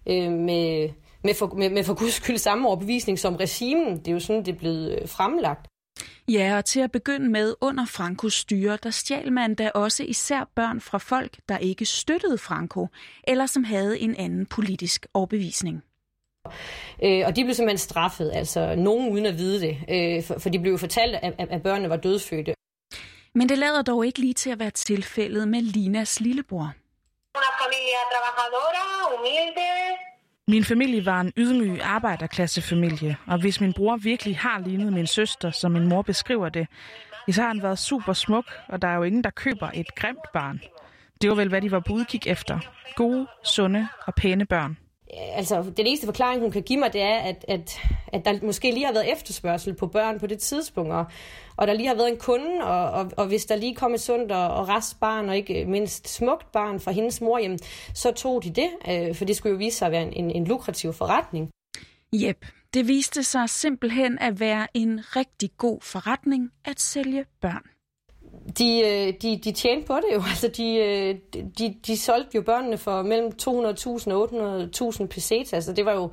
øh, 0.07 0.31
med, 0.31 0.89
med, 1.23 1.33
for, 1.33 1.47
med, 1.47 1.69
med 1.69 1.83
for 1.83 1.93
guds 1.93 2.13
skyld 2.13 2.37
samme 2.37 2.67
overbevisning 2.67 3.19
som 3.19 3.35
regimen. 3.35 3.97
Det 3.97 4.07
er 4.07 4.11
jo 4.11 4.19
sådan, 4.19 4.45
det 4.45 4.55
er 4.55 4.59
blevet 4.59 4.99
øh, 5.01 5.07
fremlagt. 5.07 5.67
Ja, 6.27 6.57
og 6.57 6.65
til 6.65 6.79
at 6.79 6.91
begynde 6.91 7.29
med 7.29 7.55
under 7.61 7.85
Frankos 7.85 8.33
styre, 8.33 8.77
der 8.83 8.89
stjal 8.89 9.33
man 9.33 9.55
da 9.55 9.69
også 9.69 10.03
især 10.03 10.49
børn 10.55 10.81
fra 10.81 10.97
folk, 10.97 11.37
der 11.49 11.57
ikke 11.57 11.85
støttede 11.85 12.37
Franco, 12.37 12.87
eller 13.23 13.45
som 13.45 13.63
havde 13.63 13.99
en 13.99 14.15
anden 14.15 14.45
politisk 14.45 15.05
overbevisning. 15.13 15.83
Øh, 17.03 17.23
og 17.25 17.35
de 17.35 17.43
blev 17.43 17.53
simpelthen 17.55 17.77
straffet, 17.77 18.31
altså 18.33 18.75
nogen 18.75 19.09
uden 19.09 19.25
at 19.25 19.37
vide 19.37 19.61
det, 19.61 19.77
øh, 19.89 20.23
for, 20.23 20.39
for 20.39 20.49
de 20.49 20.59
blev 20.59 20.71
jo 20.71 20.77
fortalt, 20.77 21.15
at, 21.15 21.33
at 21.37 21.63
børnene 21.63 21.89
var 21.89 21.97
dødfødte. 21.97 22.53
Men 23.35 23.49
det 23.49 23.57
lader 23.57 23.81
dog 23.81 24.05
ikke 24.05 24.19
lige 24.19 24.33
til 24.33 24.49
at 24.49 24.59
være 24.59 24.69
tilfældet 24.69 25.47
med 25.47 25.61
Linas 25.61 26.19
lillebror. 26.19 26.73
Una 27.37 27.51
familia 27.63 28.01
trabajadora, 28.11 28.85
humilde, 29.11 29.69
min 30.49 30.63
familie 30.63 31.05
var 31.05 31.21
en 31.21 31.33
ydmyg 31.37 31.81
arbejderklassefamilie, 31.83 33.17
og 33.27 33.39
hvis 33.39 33.61
min 33.61 33.73
bror 33.73 33.97
virkelig 33.97 34.37
har 34.37 34.59
lignet 34.59 34.93
min 34.93 35.07
søster, 35.07 35.51
som 35.51 35.71
min 35.71 35.87
mor 35.87 36.01
beskriver 36.01 36.49
det, 36.49 36.67
så 37.31 37.41
har 37.41 37.47
han 37.47 37.63
været 37.63 37.79
super 37.79 38.13
smuk, 38.13 38.45
og 38.67 38.81
der 38.81 38.87
er 38.87 38.95
jo 38.95 39.03
ingen, 39.03 39.23
der 39.23 39.29
køber 39.29 39.69
et 39.73 39.95
grimt 39.95 40.31
barn. 40.33 40.61
Det 41.21 41.29
var 41.29 41.35
vel, 41.35 41.49
hvad 41.49 41.61
de 41.61 41.71
var 41.71 41.79
på 41.79 41.93
udkig 41.93 42.21
efter. 42.27 42.59
Gode, 42.95 43.27
sunde 43.43 43.87
og 44.07 44.15
pæne 44.15 44.45
børn 44.45 44.77
Øh, 45.13 45.37
altså, 45.37 45.63
den 45.77 45.87
eneste 45.87 46.05
forklaring, 46.05 46.41
hun 46.41 46.51
kan 46.51 46.63
give 46.63 46.79
mig, 46.79 46.93
det 46.93 47.01
er, 47.01 47.17
at, 47.17 47.45
at, 47.47 47.79
at 48.07 48.25
der 48.25 48.45
måske 48.45 48.71
lige 48.71 48.85
har 48.85 48.93
været 48.93 49.11
efterspørgsel 49.11 49.73
på 49.73 49.87
børn 49.87 50.19
på 50.19 50.27
det 50.27 50.39
tidspunkt, 50.39 50.93
og, 50.93 51.05
og 51.57 51.67
der 51.67 51.73
lige 51.73 51.87
har 51.87 51.95
været 51.95 52.09
en 52.09 52.17
kunde, 52.17 52.63
og, 52.63 52.91
og, 52.91 53.11
og 53.17 53.27
hvis 53.27 53.45
der 53.45 53.55
lige 53.55 53.75
kom 53.75 53.93
et 53.93 54.01
sundt 54.01 54.31
og, 54.31 54.47
og 54.47 54.69
rest 54.69 54.99
barn, 54.99 55.29
og 55.29 55.37
ikke 55.37 55.65
mindst 55.65 56.07
smukt 56.07 56.51
barn 56.51 56.79
fra 56.79 56.91
hendes 56.91 57.21
mor, 57.21 57.37
jamen, 57.39 57.59
så 57.93 58.11
tog 58.11 58.43
de 58.43 58.49
det, 58.49 58.69
øh, 58.89 59.15
for 59.15 59.25
det 59.25 59.35
skulle 59.35 59.51
jo 59.51 59.57
vise 59.57 59.77
sig 59.77 59.85
at 59.85 59.91
være 59.91 60.03
en, 60.03 60.13
en, 60.13 60.31
en 60.31 60.45
lukrativ 60.45 60.93
forretning. 60.93 61.49
Jep, 62.13 62.45
det 62.73 62.87
viste 62.87 63.23
sig 63.23 63.49
simpelthen 63.49 64.19
at 64.19 64.39
være 64.39 64.67
en 64.73 64.99
rigtig 65.15 65.49
god 65.57 65.81
forretning 65.81 66.51
at 66.65 66.79
sælge 66.79 67.25
børn 67.41 67.78
de, 68.57 68.81
øh, 68.85 69.13
de, 69.21 69.37
de 69.43 69.51
tjente 69.51 69.87
på 69.87 69.95
det 69.95 70.15
jo. 70.15 70.21
Altså, 70.29 70.47
de, 70.47 70.75
øh, 70.75 71.15
de, 71.57 71.75
de 71.87 71.97
solgte 71.97 72.35
jo 72.35 72.41
børnene 72.41 72.77
for 72.77 73.01
mellem 73.01 73.31
200.000 73.41 74.11
og 74.13 74.29
800.000 74.99 75.05
pesetas. 75.05 75.53
Altså, 75.53 75.73
det 75.73 75.85
var 75.85 75.93
jo, 75.93 76.11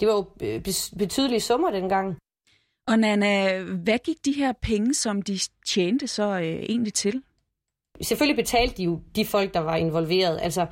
det 0.00 0.08
var 0.08 0.14
jo 0.14 0.26
øh, 0.42 0.62
betydelige 0.98 1.40
summer 1.40 1.70
dengang. 1.70 2.16
Og 2.88 2.98
Nana, 2.98 3.62
hvad 3.62 3.98
gik 3.98 4.16
de 4.24 4.32
her 4.32 4.52
penge, 4.62 4.94
som 4.94 5.22
de 5.22 5.38
tjente, 5.66 6.06
så 6.06 6.22
øh, 6.22 6.42
egentlig 6.42 6.94
til? 6.94 7.22
Selvfølgelig 8.02 8.36
betalte 8.36 8.76
de 8.76 8.82
jo 8.82 9.00
de 9.16 9.24
folk, 9.24 9.54
der 9.54 9.60
var 9.60 9.76
involveret. 9.76 10.38
Altså, 10.42 10.66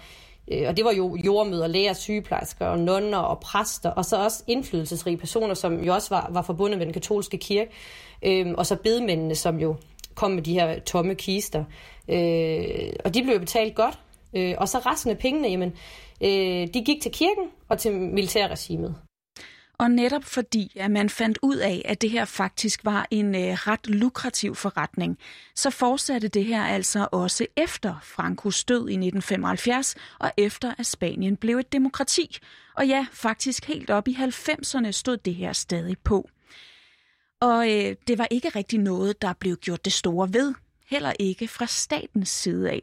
øh, 0.48 0.68
og 0.68 0.76
det 0.76 0.84
var 0.84 0.92
jo 0.92 1.16
jordmøder, 1.24 1.66
læger, 1.66 1.92
sygeplejersker 1.92 2.66
og 2.66 2.78
nonner 2.78 3.18
og 3.18 3.40
præster, 3.40 3.90
og 3.90 4.04
så 4.04 4.24
også 4.24 4.44
indflydelsesrige 4.46 5.16
personer, 5.16 5.54
som 5.54 5.84
jo 5.84 5.94
også 5.94 6.14
var, 6.14 6.28
var 6.32 6.42
forbundet 6.42 6.78
med 6.78 6.86
den 6.86 6.92
katolske 6.92 7.38
kirke. 7.38 7.70
Øh, 8.22 8.46
og 8.58 8.66
så 8.66 8.76
bedemændene, 8.76 9.34
som 9.34 9.58
jo 9.58 9.76
kom 10.16 10.30
med 10.30 10.42
de 10.42 10.52
her 10.52 10.80
tomme 10.80 11.14
kister. 11.14 11.64
Øh, 12.08 12.92
og 13.04 13.14
de 13.14 13.22
blev 13.22 13.40
betalt 13.40 13.74
godt. 13.74 13.98
Øh, 14.36 14.54
og 14.58 14.68
så 14.68 14.78
resten 14.78 15.10
af 15.10 15.18
pengene, 15.18 15.48
jamen, 15.48 15.72
øh, 16.20 16.68
de 16.74 16.84
gik 16.86 17.02
til 17.02 17.12
kirken 17.12 17.44
og 17.68 17.78
til 17.78 17.92
militærregimet. 17.92 18.94
Og 19.78 19.90
netop 19.90 20.24
fordi, 20.24 20.72
at 20.76 20.90
man 20.90 21.10
fandt 21.10 21.38
ud 21.42 21.56
af, 21.56 21.82
at 21.84 22.02
det 22.02 22.10
her 22.10 22.24
faktisk 22.24 22.84
var 22.84 23.06
en 23.10 23.34
øh, 23.34 23.52
ret 23.52 23.86
lukrativ 23.86 24.54
forretning, 24.54 25.18
så 25.54 25.70
fortsatte 25.70 26.28
det 26.28 26.44
her 26.44 26.62
altså 26.62 27.08
også 27.12 27.46
efter 27.56 27.94
Frankos 28.02 28.64
død 28.64 28.88
i 28.88 28.92
1975, 28.92 29.94
og 30.18 30.32
efter 30.36 30.74
at 30.78 30.86
Spanien 30.86 31.36
blev 31.36 31.58
et 31.58 31.72
demokrati. 31.72 32.38
Og 32.74 32.86
ja, 32.86 33.06
faktisk 33.12 33.66
helt 33.66 33.90
op 33.90 34.08
i 34.08 34.12
90'erne 34.20 34.90
stod 34.90 35.16
det 35.16 35.34
her 35.34 35.52
stadig 35.52 35.96
på. 36.04 36.28
Og 37.40 37.70
øh, 37.70 37.96
det 38.08 38.18
var 38.18 38.28
ikke 38.30 38.48
rigtig 38.48 38.78
noget, 38.78 39.22
der 39.22 39.32
blev 39.32 39.56
gjort 39.56 39.84
det 39.84 39.92
store 39.92 40.32
ved, 40.32 40.54
heller 40.86 41.12
ikke 41.18 41.48
fra 41.48 41.66
statens 41.66 42.28
side 42.28 42.70
af. 42.70 42.82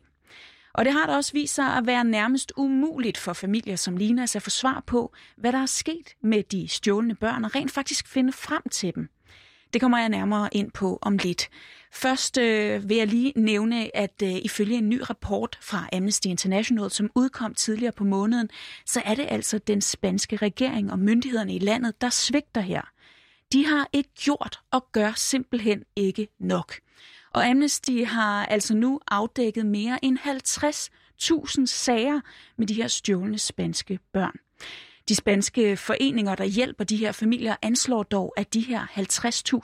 Og 0.73 0.85
det 0.85 0.93
har 0.93 1.05
da 1.05 1.15
også 1.15 1.33
vist 1.33 1.55
sig 1.55 1.65
at 1.65 1.87
være 1.87 2.03
nærmest 2.03 2.53
umuligt 2.57 3.17
for 3.17 3.33
familier 3.33 3.75
som 3.75 3.97
Linas 3.97 4.35
at 4.35 4.41
få 4.41 4.49
svar 4.49 4.83
på, 4.87 5.13
hvad 5.37 5.51
der 5.51 5.59
er 5.59 5.65
sket 5.65 6.15
med 6.23 6.43
de 6.43 6.67
stjålne 6.67 7.15
børn, 7.15 7.45
og 7.45 7.55
rent 7.55 7.71
faktisk 7.71 8.07
finde 8.07 8.33
frem 8.33 8.61
til 8.71 8.95
dem. 8.95 9.09
Det 9.73 9.81
kommer 9.81 9.97
jeg 9.97 10.09
nærmere 10.09 10.49
ind 10.51 10.71
på 10.71 10.99
om 11.01 11.17
lidt. 11.17 11.49
Først 11.93 12.37
øh, 12.37 12.89
vil 12.89 12.97
jeg 12.97 13.07
lige 13.07 13.33
nævne, 13.35 13.97
at 13.97 14.21
øh, 14.23 14.35
ifølge 14.35 14.77
en 14.77 14.89
ny 14.89 15.01
rapport 15.09 15.57
fra 15.61 15.89
Amnesty 15.93 16.27
International, 16.27 16.91
som 16.91 17.09
udkom 17.15 17.53
tidligere 17.53 17.91
på 17.91 18.03
måneden, 18.03 18.49
så 18.85 19.01
er 19.05 19.15
det 19.15 19.25
altså 19.29 19.57
den 19.57 19.81
spanske 19.81 20.35
regering 20.35 20.91
og 20.91 20.99
myndighederne 20.99 21.55
i 21.55 21.59
landet, 21.59 22.01
der 22.01 22.09
svigter 22.09 22.61
her 22.61 22.92
de 23.53 23.65
har 23.65 23.89
ikke 23.93 24.09
gjort 24.15 24.59
og 24.71 24.91
gør 24.91 25.11
simpelthen 25.15 25.83
ikke 25.95 26.27
nok. 26.39 26.73
Og 27.33 27.45
Amnesty 27.45 28.03
har 28.05 28.45
altså 28.45 28.75
nu 28.75 28.99
afdækket 29.07 29.65
mere 29.65 30.05
end 30.05 30.19
50.000 30.19 31.65
sager 31.65 32.21
med 32.57 32.67
de 32.67 32.73
her 32.73 32.87
stjålne 32.87 33.37
spanske 33.37 33.99
børn. 34.13 34.35
De 35.09 35.15
spanske 35.15 35.77
foreninger, 35.77 36.35
der 36.35 36.43
hjælper 36.43 36.83
de 36.83 36.97
her 36.97 37.11
familier, 37.11 37.55
anslår 37.61 38.03
dog, 38.03 38.33
at 38.37 38.53
de 38.53 38.59
her 38.59 38.87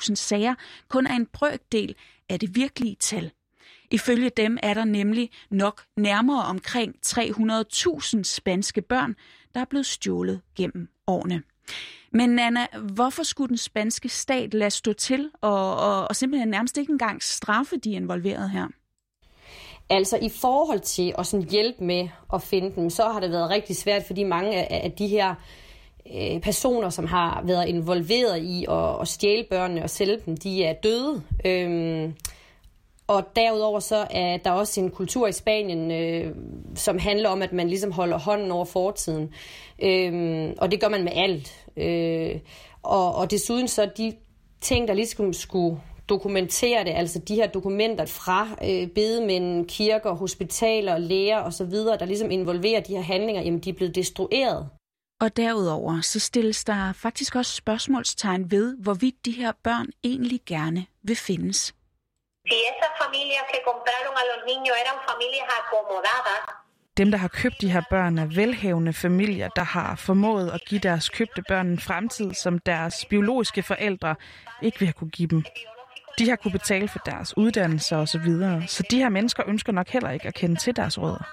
50.000 0.10 0.16
sager 0.16 0.56
kun 0.88 1.08
er 1.08 1.16
en 1.16 1.26
brøkdel 1.26 1.96
af 2.30 2.40
det 2.40 2.56
virkelige 2.56 2.96
tal. 3.00 3.32
Ifølge 3.92 4.30
dem 4.30 4.58
er 4.64 4.74
der 4.74 4.86
nemlig 4.86 5.30
nok 5.50 5.84
nærmere 5.98 6.44
omkring 6.44 6.96
300.000 7.06 8.24
spanske 8.24 8.82
børn, 8.82 9.16
der 9.56 9.62
er 9.62 9.66
blevet 9.66 9.86
stjålet 9.86 10.42
gennem 10.56 10.88
årene. 11.08 11.44
Men 12.12 12.40
Anna, 12.40 12.66
hvorfor 12.94 13.24
skulle 13.24 13.50
den 13.50 13.58
spanske 13.58 14.10
stat 14.10 14.54
lade 14.54 14.70
stå 14.70 14.94
til 14.94 15.30
og, 15.42 15.76
og, 15.78 16.08
og 16.08 16.16
simpelthen 16.16 16.50
nærmest 16.50 16.78
ikke 16.78 16.92
engang 16.92 17.24
straffe 17.24 17.78
de 17.78 17.92
involverede 17.92 18.50
her? 18.50 18.68
Altså 19.90 20.18
i 20.22 20.30
forhold 20.30 20.80
til 20.80 21.14
at 21.18 21.28
sådan 21.28 21.50
hjælpe 21.50 21.84
med 21.84 22.08
at 22.34 22.42
finde 22.42 22.76
dem, 22.76 22.90
så 22.90 23.04
har 23.04 23.20
det 23.20 23.32
været 23.32 23.50
rigtig 23.50 23.76
svært, 23.76 24.04
fordi 24.08 24.24
mange 24.24 24.56
af, 24.56 24.82
af 24.84 24.92
de 24.92 25.08
her 25.08 25.36
øh, 26.16 26.42
personer, 26.42 26.90
som 26.90 27.08
har 27.08 27.42
været 27.46 27.68
involveret 27.68 28.44
i 28.44 28.66
at, 28.70 29.02
at 29.02 29.08
stjæle 29.08 29.46
børnene 29.50 29.84
og 29.84 29.90
sælge 29.90 30.18
dem, 30.26 30.38
de 30.38 30.64
er 30.64 30.74
døde. 30.74 31.24
Øhm, 31.46 32.16
og 33.10 33.36
derudover 33.36 33.80
så 33.80 34.08
er 34.12 34.38
der 34.38 34.52
også 34.52 34.82
en 34.82 34.92
kultur 34.92 35.28
i 35.28 35.32
Spanien, 35.32 35.92
øh, 35.92 36.36
som 36.76 37.00
handler 37.00 37.30
om, 37.30 37.42
at 37.42 37.54
man 37.54 37.70
ligesom 37.70 37.92
holder 37.92 38.20
hånden 38.20 38.52
over 38.52 38.66
fortiden. 38.66 39.34
Øh, 39.84 40.50
og 40.58 40.72
det 40.72 40.82
gør 40.82 40.90
man 40.90 41.04
med 41.04 41.12
alt. 41.16 41.68
Øh, 41.78 42.40
og, 42.84 43.16
og 43.16 43.32
desuden 43.32 43.68
så 43.68 43.90
de 43.98 44.14
ting, 44.62 44.88
der 44.88 44.94
ligesom 44.94 45.34
skulle 45.34 45.82
dokumentere 46.10 46.84
det, 46.84 46.92
altså 46.92 47.20
de 47.20 47.36
her 47.36 47.48
dokumenter 47.48 48.06
fra 48.06 48.48
øh, 48.64 48.88
bedemænd, 48.88 49.66
kirker, 49.68 50.12
hospitaler, 50.12 50.98
læger 50.98 51.40
osv., 51.40 51.72
der 51.72 52.06
ligesom 52.06 52.32
involverer 52.32 52.82
de 52.82 52.96
her 52.96 53.02
handlinger, 53.02 53.42
jamen 53.42 53.60
de 53.60 53.70
er 53.70 53.74
blevet 53.74 53.96
destrueret. 53.96 54.70
Og 55.22 55.38
derudover 55.38 56.02
så 56.02 56.20
stilles 56.20 56.64
der 56.64 56.94
faktisk 56.94 57.36
også 57.36 57.56
spørgsmålstegn 57.56 58.52
ved, 58.52 58.78
hvorvidt 58.78 59.26
de 59.26 59.32
her 59.32 59.52
børn 59.64 59.88
egentlig 60.04 60.40
gerne 60.46 60.86
vil 61.04 61.16
findes. 61.16 61.74
Si 62.48 62.58
esas 62.72 62.94
familias 63.04 63.44
que 63.52 63.60
compraron 63.70 64.14
a 64.22 64.24
los 64.32 64.42
niños 64.52 64.76
eran 64.84 64.98
familias 65.10 65.48
acomodadas, 65.60 66.42
dem, 67.00 67.12
der 67.12 67.18
har 67.18 67.28
købt 67.28 67.62
de 67.62 67.72
her 67.72 67.82
børn, 67.90 68.18
er 68.18 68.26
velhavende 68.26 68.94
familier, 68.94 69.48
der 69.48 69.64
har 69.64 69.96
formået 69.96 70.52
at 70.52 70.62
give 70.70 70.80
deres 70.80 71.10
købte 71.10 71.42
børn 71.48 71.68
en 71.68 71.80
fremtid, 71.80 72.34
som 72.34 72.60
deres 72.60 73.06
biologiske 73.06 73.64
forældre 73.64 74.16
ikke 74.62 74.80
vil 74.80 74.86
have 74.88 74.94
kunne 74.94 75.10
give 75.10 75.28
dem. 75.28 75.44
De 76.20 76.30
har 76.30 76.36
kunne 76.36 76.52
betale 76.52 76.88
for 76.88 77.00
deres 77.00 77.38
uddannelse 77.38 77.96
og 77.98 78.08
så 78.08 78.20
videre, 78.20 78.68
så 78.68 78.84
de 78.92 78.98
her 78.98 79.10
mennesker 79.10 79.44
ønsker 79.48 79.72
nok 79.72 79.88
heller 79.90 80.10
ikke 80.10 80.28
at 80.28 80.34
kende 80.34 80.56
til 80.56 80.76
deres 80.76 81.00
rødder. 81.00 81.24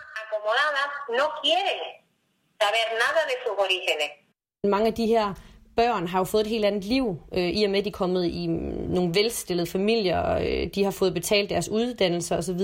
Mange 4.64 4.86
af 4.86 4.94
de 4.94 5.06
her 5.06 5.34
børn 5.76 6.06
har 6.06 6.18
jo 6.18 6.24
fået 6.24 6.40
et 6.40 6.46
helt 6.46 6.64
andet 6.64 6.84
liv, 6.84 7.16
øh, 7.32 7.48
i 7.48 7.64
og 7.64 7.70
med, 7.70 7.78
at 7.78 7.84
de 7.84 7.88
er 7.88 7.92
kommet 7.92 8.24
i 8.24 8.46
nogle 8.88 9.14
velstillede 9.14 9.66
familier, 9.66 10.34
øh, 10.38 10.68
de 10.74 10.84
har 10.84 10.90
fået 10.90 11.14
betalt 11.14 11.50
deres 11.50 11.68
uddannelser 11.68 12.36
osv., 12.36 12.60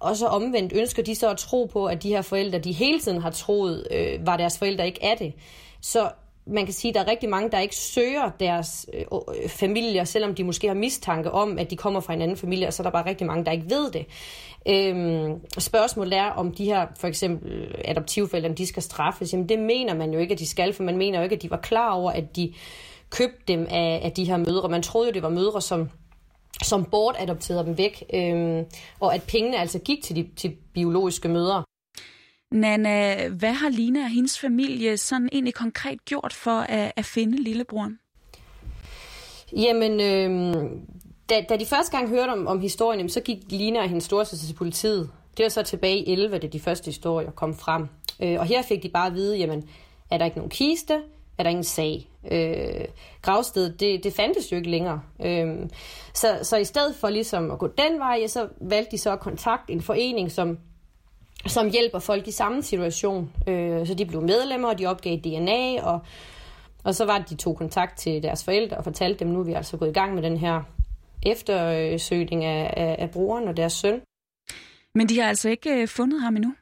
og 0.00 0.16
så 0.16 0.26
omvendt 0.26 0.72
ønsker 0.72 1.02
de 1.02 1.14
så 1.14 1.30
at 1.30 1.36
tro 1.36 1.64
på, 1.64 1.86
at 1.86 2.02
de 2.02 2.08
her 2.08 2.22
forældre, 2.22 2.58
de 2.58 2.72
hele 2.72 3.00
tiden 3.00 3.22
har 3.22 3.30
troet, 3.30 3.86
øh, 3.90 4.26
var 4.26 4.36
deres 4.36 4.58
forældre 4.58 4.86
ikke 4.86 5.02
er 5.02 5.14
det. 5.14 5.32
Så 5.80 6.10
man 6.48 6.64
kan 6.64 6.74
sige, 6.74 6.88
at 6.88 6.94
der 6.94 7.00
er 7.00 7.10
rigtig 7.10 7.28
mange, 7.28 7.50
der 7.50 7.58
ikke 7.58 7.76
søger 7.76 8.30
deres 8.40 8.86
øh, 8.94 9.04
øh, 9.10 9.48
familier, 9.48 10.04
selvom 10.04 10.34
de 10.34 10.44
måske 10.44 10.66
har 10.66 10.74
mistanke 10.74 11.30
om, 11.30 11.58
at 11.58 11.70
de 11.70 11.76
kommer 11.76 12.00
fra 12.00 12.12
en 12.14 12.22
anden 12.22 12.36
familie, 12.36 12.66
og 12.66 12.72
så 12.72 12.82
er 12.82 12.84
der 12.84 12.90
bare 12.90 13.06
rigtig 13.06 13.26
mange, 13.26 13.44
der 13.44 13.52
ikke 13.52 13.70
ved 13.70 13.90
det. 13.90 14.06
Øhm, 14.68 15.40
spørgsmålet 15.58 16.18
er, 16.18 16.30
om 16.30 16.54
de 16.54 16.64
her 16.64 16.86
for 17.00 17.06
eksempel 17.06 17.52
øh, 17.52 17.74
adoptivforældre, 17.84 18.52
de 18.52 18.66
skal 18.66 18.82
straffes. 18.82 19.32
Jamen 19.32 19.48
det 19.48 19.58
mener 19.58 19.94
man 19.94 20.12
jo 20.12 20.18
ikke, 20.18 20.32
at 20.32 20.38
de 20.38 20.46
skal, 20.46 20.72
for 20.72 20.82
man 20.82 20.96
mener 20.96 21.18
jo 21.18 21.22
ikke, 21.22 21.36
at 21.36 21.42
de 21.42 21.50
var 21.50 21.56
klar 21.56 21.92
over, 21.92 22.10
at 22.10 22.36
de 22.36 22.54
købte 23.10 23.42
dem 23.48 23.66
af, 23.70 24.00
af 24.04 24.12
de 24.12 24.24
her 24.24 24.36
mødre. 24.36 24.68
Man 24.68 24.82
troede 24.82 25.08
jo, 25.08 25.12
det 25.12 25.22
var 25.22 25.28
mødre, 25.28 25.62
som 25.62 25.88
som 26.62 26.84
bortadopterede 26.84 27.64
dem 27.64 27.78
væk, 27.78 28.04
øhm, 28.14 28.64
og 29.00 29.14
at 29.14 29.22
pengene 29.22 29.58
altså 29.58 29.78
gik 29.78 30.04
til 30.04 30.16
de 30.16 30.28
til 30.36 30.56
biologiske 30.74 31.28
mødre. 31.28 31.62
Nana, 32.50 33.28
hvad 33.28 33.52
har 33.52 33.68
Lina 33.68 34.00
og 34.00 34.10
hendes 34.10 34.38
familie 34.38 34.96
sådan 34.96 35.28
egentlig 35.32 35.54
konkret 35.54 36.04
gjort 36.04 36.32
for 36.32 36.60
at, 36.60 36.92
at 36.96 37.04
finde 37.04 37.42
lillebroren? 37.42 37.98
Jamen, 39.52 40.00
øh, 40.00 40.70
da, 41.30 41.44
da 41.48 41.56
de 41.56 41.66
første 41.66 41.96
gang 41.96 42.08
hørte 42.08 42.30
om, 42.30 42.46
om 42.46 42.60
historien, 42.60 43.08
så 43.08 43.20
gik 43.20 43.38
Lina 43.48 43.78
og 43.80 43.88
hendes 43.88 44.04
storsøster 44.04 44.46
til 44.46 44.54
politiet. 44.54 45.10
Det 45.36 45.42
var 45.42 45.48
så 45.48 45.62
tilbage 45.62 45.98
i 45.98 46.12
11, 46.12 46.38
da 46.38 46.46
de 46.46 46.60
første 46.60 46.86
historier 46.86 47.30
kom 47.30 47.54
frem. 47.54 47.86
Øh, 48.22 48.40
og 48.40 48.46
her 48.46 48.62
fik 48.62 48.82
de 48.82 48.88
bare 48.88 49.06
at 49.06 49.14
vide, 49.14 49.36
jamen, 49.36 49.68
er 50.10 50.18
der 50.18 50.24
ikke 50.24 50.36
nogen 50.36 50.50
kiste? 50.50 50.94
Er 51.38 51.42
der 51.42 51.50
ingen 51.50 51.64
sag? 51.64 52.10
Øh, 52.30 52.84
gravstedet, 53.22 53.80
det, 53.80 54.04
det 54.04 54.12
fandtes 54.12 54.52
jo 54.52 54.56
ikke 54.56 54.70
længere. 54.70 55.00
Øh, 55.24 55.56
så, 56.14 56.38
så 56.42 56.56
i 56.56 56.64
stedet 56.64 56.96
for 56.96 57.08
ligesom 57.08 57.50
at 57.50 57.58
gå 57.58 57.66
den 57.66 57.98
vej, 57.98 58.26
så 58.26 58.48
valgte 58.60 58.90
de 58.90 58.98
så 58.98 59.12
at 59.12 59.20
kontakte 59.20 59.72
en 59.72 59.82
forening, 59.82 60.32
som 60.32 60.58
som 61.46 61.70
hjælper 61.70 61.98
folk 61.98 62.28
i 62.28 62.30
samme 62.30 62.62
situation. 62.62 63.32
Øh, 63.46 63.86
så 63.86 63.94
de 63.94 64.06
blev 64.06 64.22
medlemmer, 64.22 64.68
og 64.68 64.78
de 64.78 64.86
opgav 64.86 65.16
DNA, 65.16 65.82
og, 65.82 66.00
og 66.84 66.94
så 66.94 67.04
var 67.04 67.18
det, 67.18 67.30
de 67.30 67.34
tog 67.34 67.56
kontakt 67.56 67.98
til 67.98 68.22
deres 68.22 68.44
forældre 68.44 68.76
og 68.76 68.84
fortalte 68.84 69.24
dem, 69.24 69.28
nu 69.28 69.40
er 69.40 69.44
vi 69.44 69.52
altså 69.52 69.76
gået 69.76 69.88
i 69.88 69.92
gang 69.92 70.14
med 70.14 70.22
den 70.22 70.36
her 70.36 70.62
eftersøgning 71.22 72.44
af, 72.44 72.74
af, 72.76 72.96
af 72.98 73.10
brugeren 73.10 73.48
og 73.48 73.56
deres 73.56 73.72
søn. 73.72 74.00
Men 74.94 75.08
de 75.08 75.20
har 75.20 75.28
altså 75.28 75.48
ikke 75.48 75.82
øh, 75.82 75.88
fundet 75.88 76.20
ham 76.20 76.36
endnu? 76.36 76.54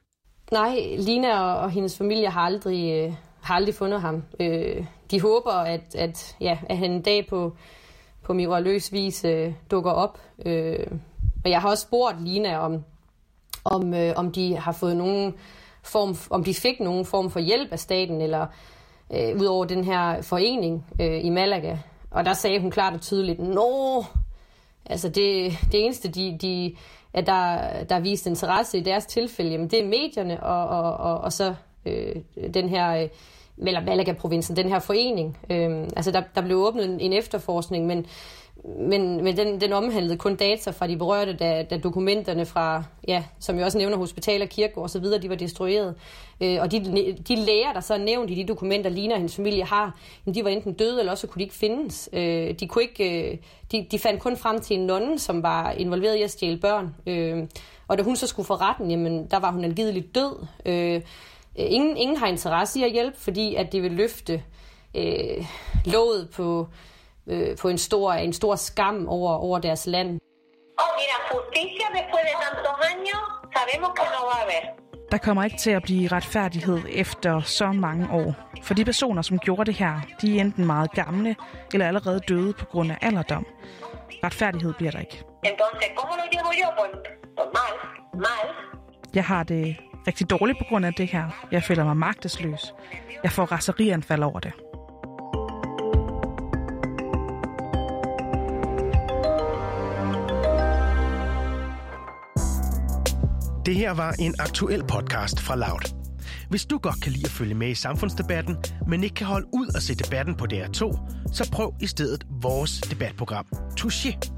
Nej, 0.51 0.95
Lina 0.97 1.39
og, 1.39 1.59
og 1.59 1.71
hendes 1.71 1.97
familie 1.97 2.29
har 2.29 2.41
aldrig, 2.41 2.91
øh, 2.91 3.13
har 3.41 3.55
aldrig 3.55 3.75
fundet 3.75 4.01
ham. 4.01 4.23
Øh, 4.39 4.85
de 5.11 5.21
håber, 5.21 5.51
at, 5.51 5.95
at, 5.95 6.35
ja, 6.41 6.57
at 6.69 6.77
han 6.77 6.91
en 6.91 7.01
dag 7.01 7.27
på, 7.27 7.55
på 8.23 8.33
mirakuløs 8.33 8.93
vis 8.93 9.25
øh, 9.25 9.53
dukker 9.71 9.91
op. 9.91 10.21
Øh, 10.45 10.87
og 11.43 11.49
jeg 11.49 11.61
har 11.61 11.69
også 11.69 11.83
spurgt 11.83 12.23
Lina, 12.23 12.57
om, 12.57 12.83
om, 13.67 13.93
øh, 13.93 14.13
om 14.15 14.31
de 14.31 14.57
har 14.57 14.71
fået 14.71 14.97
nogen 14.97 15.33
form, 15.83 16.15
om 16.29 16.43
de 16.43 16.53
fik 16.53 16.79
nogen 16.79 17.05
form 17.05 17.29
for 17.29 17.39
hjælp 17.39 17.71
af 17.71 17.79
staten, 17.79 18.21
eller 18.21 18.45
øh, 19.13 19.41
ud 19.41 19.45
over 19.45 19.65
den 19.65 19.83
her 19.83 20.21
forening 20.21 20.85
øh, 21.01 21.25
i 21.25 21.29
Malaga. 21.29 21.77
Og 22.11 22.25
der 22.25 22.33
sagde 22.33 22.59
hun 22.59 22.71
klart 22.71 22.93
og 22.93 23.01
tydeligt, 23.01 23.39
nå, 23.39 24.05
altså 24.85 25.09
det, 25.09 25.53
det 25.71 25.83
eneste, 25.85 26.07
de, 26.07 26.37
de, 26.41 26.75
at 27.13 27.27
der, 27.27 27.59
der 27.83 27.95
er 27.95 27.99
vist 27.99 28.27
interesse 28.27 28.77
i 28.77 28.81
deres 28.81 29.05
tilfælde, 29.05 29.51
jamen 29.51 29.67
det 29.67 29.83
er 29.83 29.87
medierne, 29.87 30.43
og, 30.43 30.67
og, 30.67 30.97
og, 30.97 31.17
og 31.17 31.33
så 31.33 31.55
øh, 31.85 32.15
den 32.53 32.69
her, 32.69 33.01
øh, 33.03 33.09
eller 33.65 33.81
Malaga-provincen, 33.81 34.55
den 34.55 34.69
her 34.69 34.79
forening. 34.79 35.37
Øhm, 35.49 35.83
altså 35.95 36.11
der, 36.11 36.21
der 36.35 36.41
blev 36.41 36.57
åbnet 36.57 36.85
en, 36.85 36.99
en 36.99 37.13
efterforskning, 37.13 37.85
men 37.85 38.05
men, 38.79 39.23
men 39.23 39.37
den, 39.37 39.61
den 39.61 39.73
omhandlede 39.73 40.17
kun 40.17 40.35
data 40.35 40.71
fra 40.71 40.87
de 40.87 40.97
berørte, 40.97 41.33
da, 41.33 41.63
da 41.63 41.77
dokumenterne 41.77 42.45
fra, 42.45 42.83
ja, 43.07 43.23
som 43.39 43.57
jeg 43.57 43.65
også 43.65 43.77
nævner, 43.77 43.97
hospitaler, 43.97 44.45
kirkegård 44.45 44.83
og 44.83 44.89
så 44.89 44.99
videre, 44.99 45.21
de 45.21 45.29
var 45.29 45.35
destrueret. 45.35 45.95
Øh, 46.41 46.57
og 46.61 46.71
de, 46.71 46.79
de 47.27 47.35
læger, 47.35 47.73
der 47.73 47.79
så 47.79 47.93
er 47.93 47.97
nævnt 47.97 48.31
i 48.31 48.35
de 48.35 48.47
dokumenter, 48.47 48.89
Lina 48.89 49.13
og 49.13 49.17
hendes 49.17 49.35
familie 49.35 49.63
har, 49.63 49.99
de 50.35 50.43
var 50.43 50.49
enten 50.49 50.73
døde, 50.73 50.99
eller 50.99 51.11
også 51.11 51.27
kunne 51.27 51.39
de 51.39 51.43
ikke 51.43 51.55
findes. 51.55 52.09
Øh, 52.13 52.53
de, 52.59 52.67
kunne 52.67 52.83
ikke, 52.83 53.31
øh, 53.31 53.37
de, 53.71 53.87
de 53.91 53.99
fandt 53.99 54.21
kun 54.21 54.37
frem 54.37 54.61
til 54.61 54.79
en 54.79 54.85
nonne, 54.85 55.19
som 55.19 55.43
var 55.43 55.71
involveret 55.71 56.15
i 56.15 56.21
at 56.21 56.31
stjæle 56.31 56.57
børn. 56.57 56.95
Øh, 57.07 57.43
og 57.87 57.97
da 57.97 58.03
hun 58.03 58.15
så 58.15 58.27
skulle 58.27 58.45
få 58.45 58.55
retten, 58.55 58.91
jamen, 58.91 59.27
der 59.31 59.39
var 59.39 59.51
hun 59.51 59.63
angiveligt 59.63 60.15
død. 60.15 60.45
Øh, 60.65 61.01
ingen, 61.57 61.97
ingen 61.97 62.17
har 62.17 62.27
interesse 62.27 62.79
i 62.79 62.83
at 62.83 62.91
hjælpe, 62.91 63.19
fordi 63.19 63.55
at 63.55 63.71
det 63.71 63.83
vil 63.83 63.91
løfte 63.91 64.43
øh, 64.95 65.45
låget 65.85 66.29
på 66.35 66.67
øh, 67.27 67.57
på 67.57 67.69
en 67.69 67.77
stor, 67.77 68.13
en 68.13 68.33
stor 68.33 68.55
skam 68.55 69.07
over, 69.07 69.33
over 69.33 69.59
deres 69.59 69.85
land. 69.85 70.09
Oh, 70.79 70.91
mira, 70.99 71.17
justicia 71.33 71.87
después 71.97 72.23
de 72.29 72.33
tantos 72.43 72.77
años, 72.91 73.23
sabemos 73.55 73.91
que 73.97 74.03
no 74.13 74.21
va 74.29 74.33
a 74.33 74.41
haber. 74.41 74.87
Der 75.11 75.17
kommer 75.17 75.43
ikke 75.43 75.57
til 75.57 75.71
at 75.71 75.83
blive 75.83 76.07
retfærdighed 76.07 76.79
efter 76.89 77.41
så 77.41 77.71
mange 77.71 78.07
år. 78.11 78.35
For 78.63 78.73
de 78.73 78.85
personer, 78.85 79.21
som 79.21 79.39
gjorde 79.39 79.65
det 79.65 79.73
her, 79.75 79.93
de 80.21 80.37
er 80.37 80.41
enten 80.41 80.65
meget 80.65 80.91
gamle 80.91 81.35
eller 81.73 81.87
allerede 81.87 82.19
døde 82.19 82.53
på 82.53 82.65
grund 82.65 82.91
af 82.91 82.97
alderdom. 83.01 83.45
Retfærdighed 84.23 84.73
bliver 84.73 84.91
der 84.91 84.99
ikke. 84.99 85.23
Entonces, 85.43 85.89
¿cómo 85.99 86.13
lo 86.19 86.25
llevo 86.33 86.51
yo? 86.61 86.67
Pues, 86.77 86.91
pues 87.37 87.49
mal, 87.57 87.73
mal. 88.13 88.45
Jeg 89.13 89.25
har 89.25 89.43
det 89.43 89.77
rigtig 90.07 90.29
dårligt 90.29 90.57
på 90.57 90.63
grund 90.69 90.85
af 90.85 90.93
det 90.93 91.07
her. 91.07 91.47
Jeg 91.51 91.63
føler 91.63 91.83
mig 91.83 91.97
magtesløs. 91.97 92.73
Jeg 93.23 93.31
får 93.31 93.45
raserianfald 93.45 94.23
over 94.23 94.39
det. 94.39 94.53
Det 103.65 103.75
her 103.75 103.91
var 103.91 104.15
en 104.19 104.35
aktuel 104.39 104.83
podcast 104.83 105.41
fra 105.41 105.55
Loud. 105.55 105.93
Hvis 106.49 106.65
du 106.65 106.77
godt 106.77 107.01
kan 107.03 107.11
lide 107.11 107.25
at 107.25 107.31
følge 107.31 107.53
med 107.53 107.69
i 107.69 107.75
samfundsdebatten, 107.75 108.57
men 108.87 109.03
ikke 109.03 109.15
kan 109.15 109.27
holde 109.27 109.47
ud 109.53 109.67
og 109.75 109.81
se 109.81 109.95
debatten 109.95 110.35
på 110.35 110.45
DR2, 110.53 110.79
så 111.33 111.49
prøv 111.51 111.73
i 111.81 111.87
stedet 111.87 112.25
vores 112.29 112.81
debatprogram, 112.81 113.45
Touché. 113.79 114.36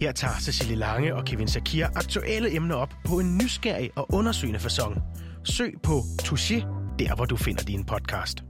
Her 0.00 0.12
tager 0.12 0.34
Cecilie 0.40 0.76
Lange 0.76 1.14
og 1.14 1.24
Kevin 1.24 1.48
Sakir 1.48 1.86
aktuelle 1.94 2.56
emner 2.56 2.74
op 2.74 2.94
på 3.04 3.18
en 3.18 3.38
nysgerrig 3.38 3.90
og 3.96 4.06
undersøgende 4.14 4.60
façon. 4.60 5.00
Søg 5.44 5.74
på 5.82 5.98
Touché, 6.22 6.54
der 6.98 7.14
hvor 7.14 7.24
du 7.24 7.36
finder 7.36 7.64
din 7.64 7.84
podcast. 7.84 8.44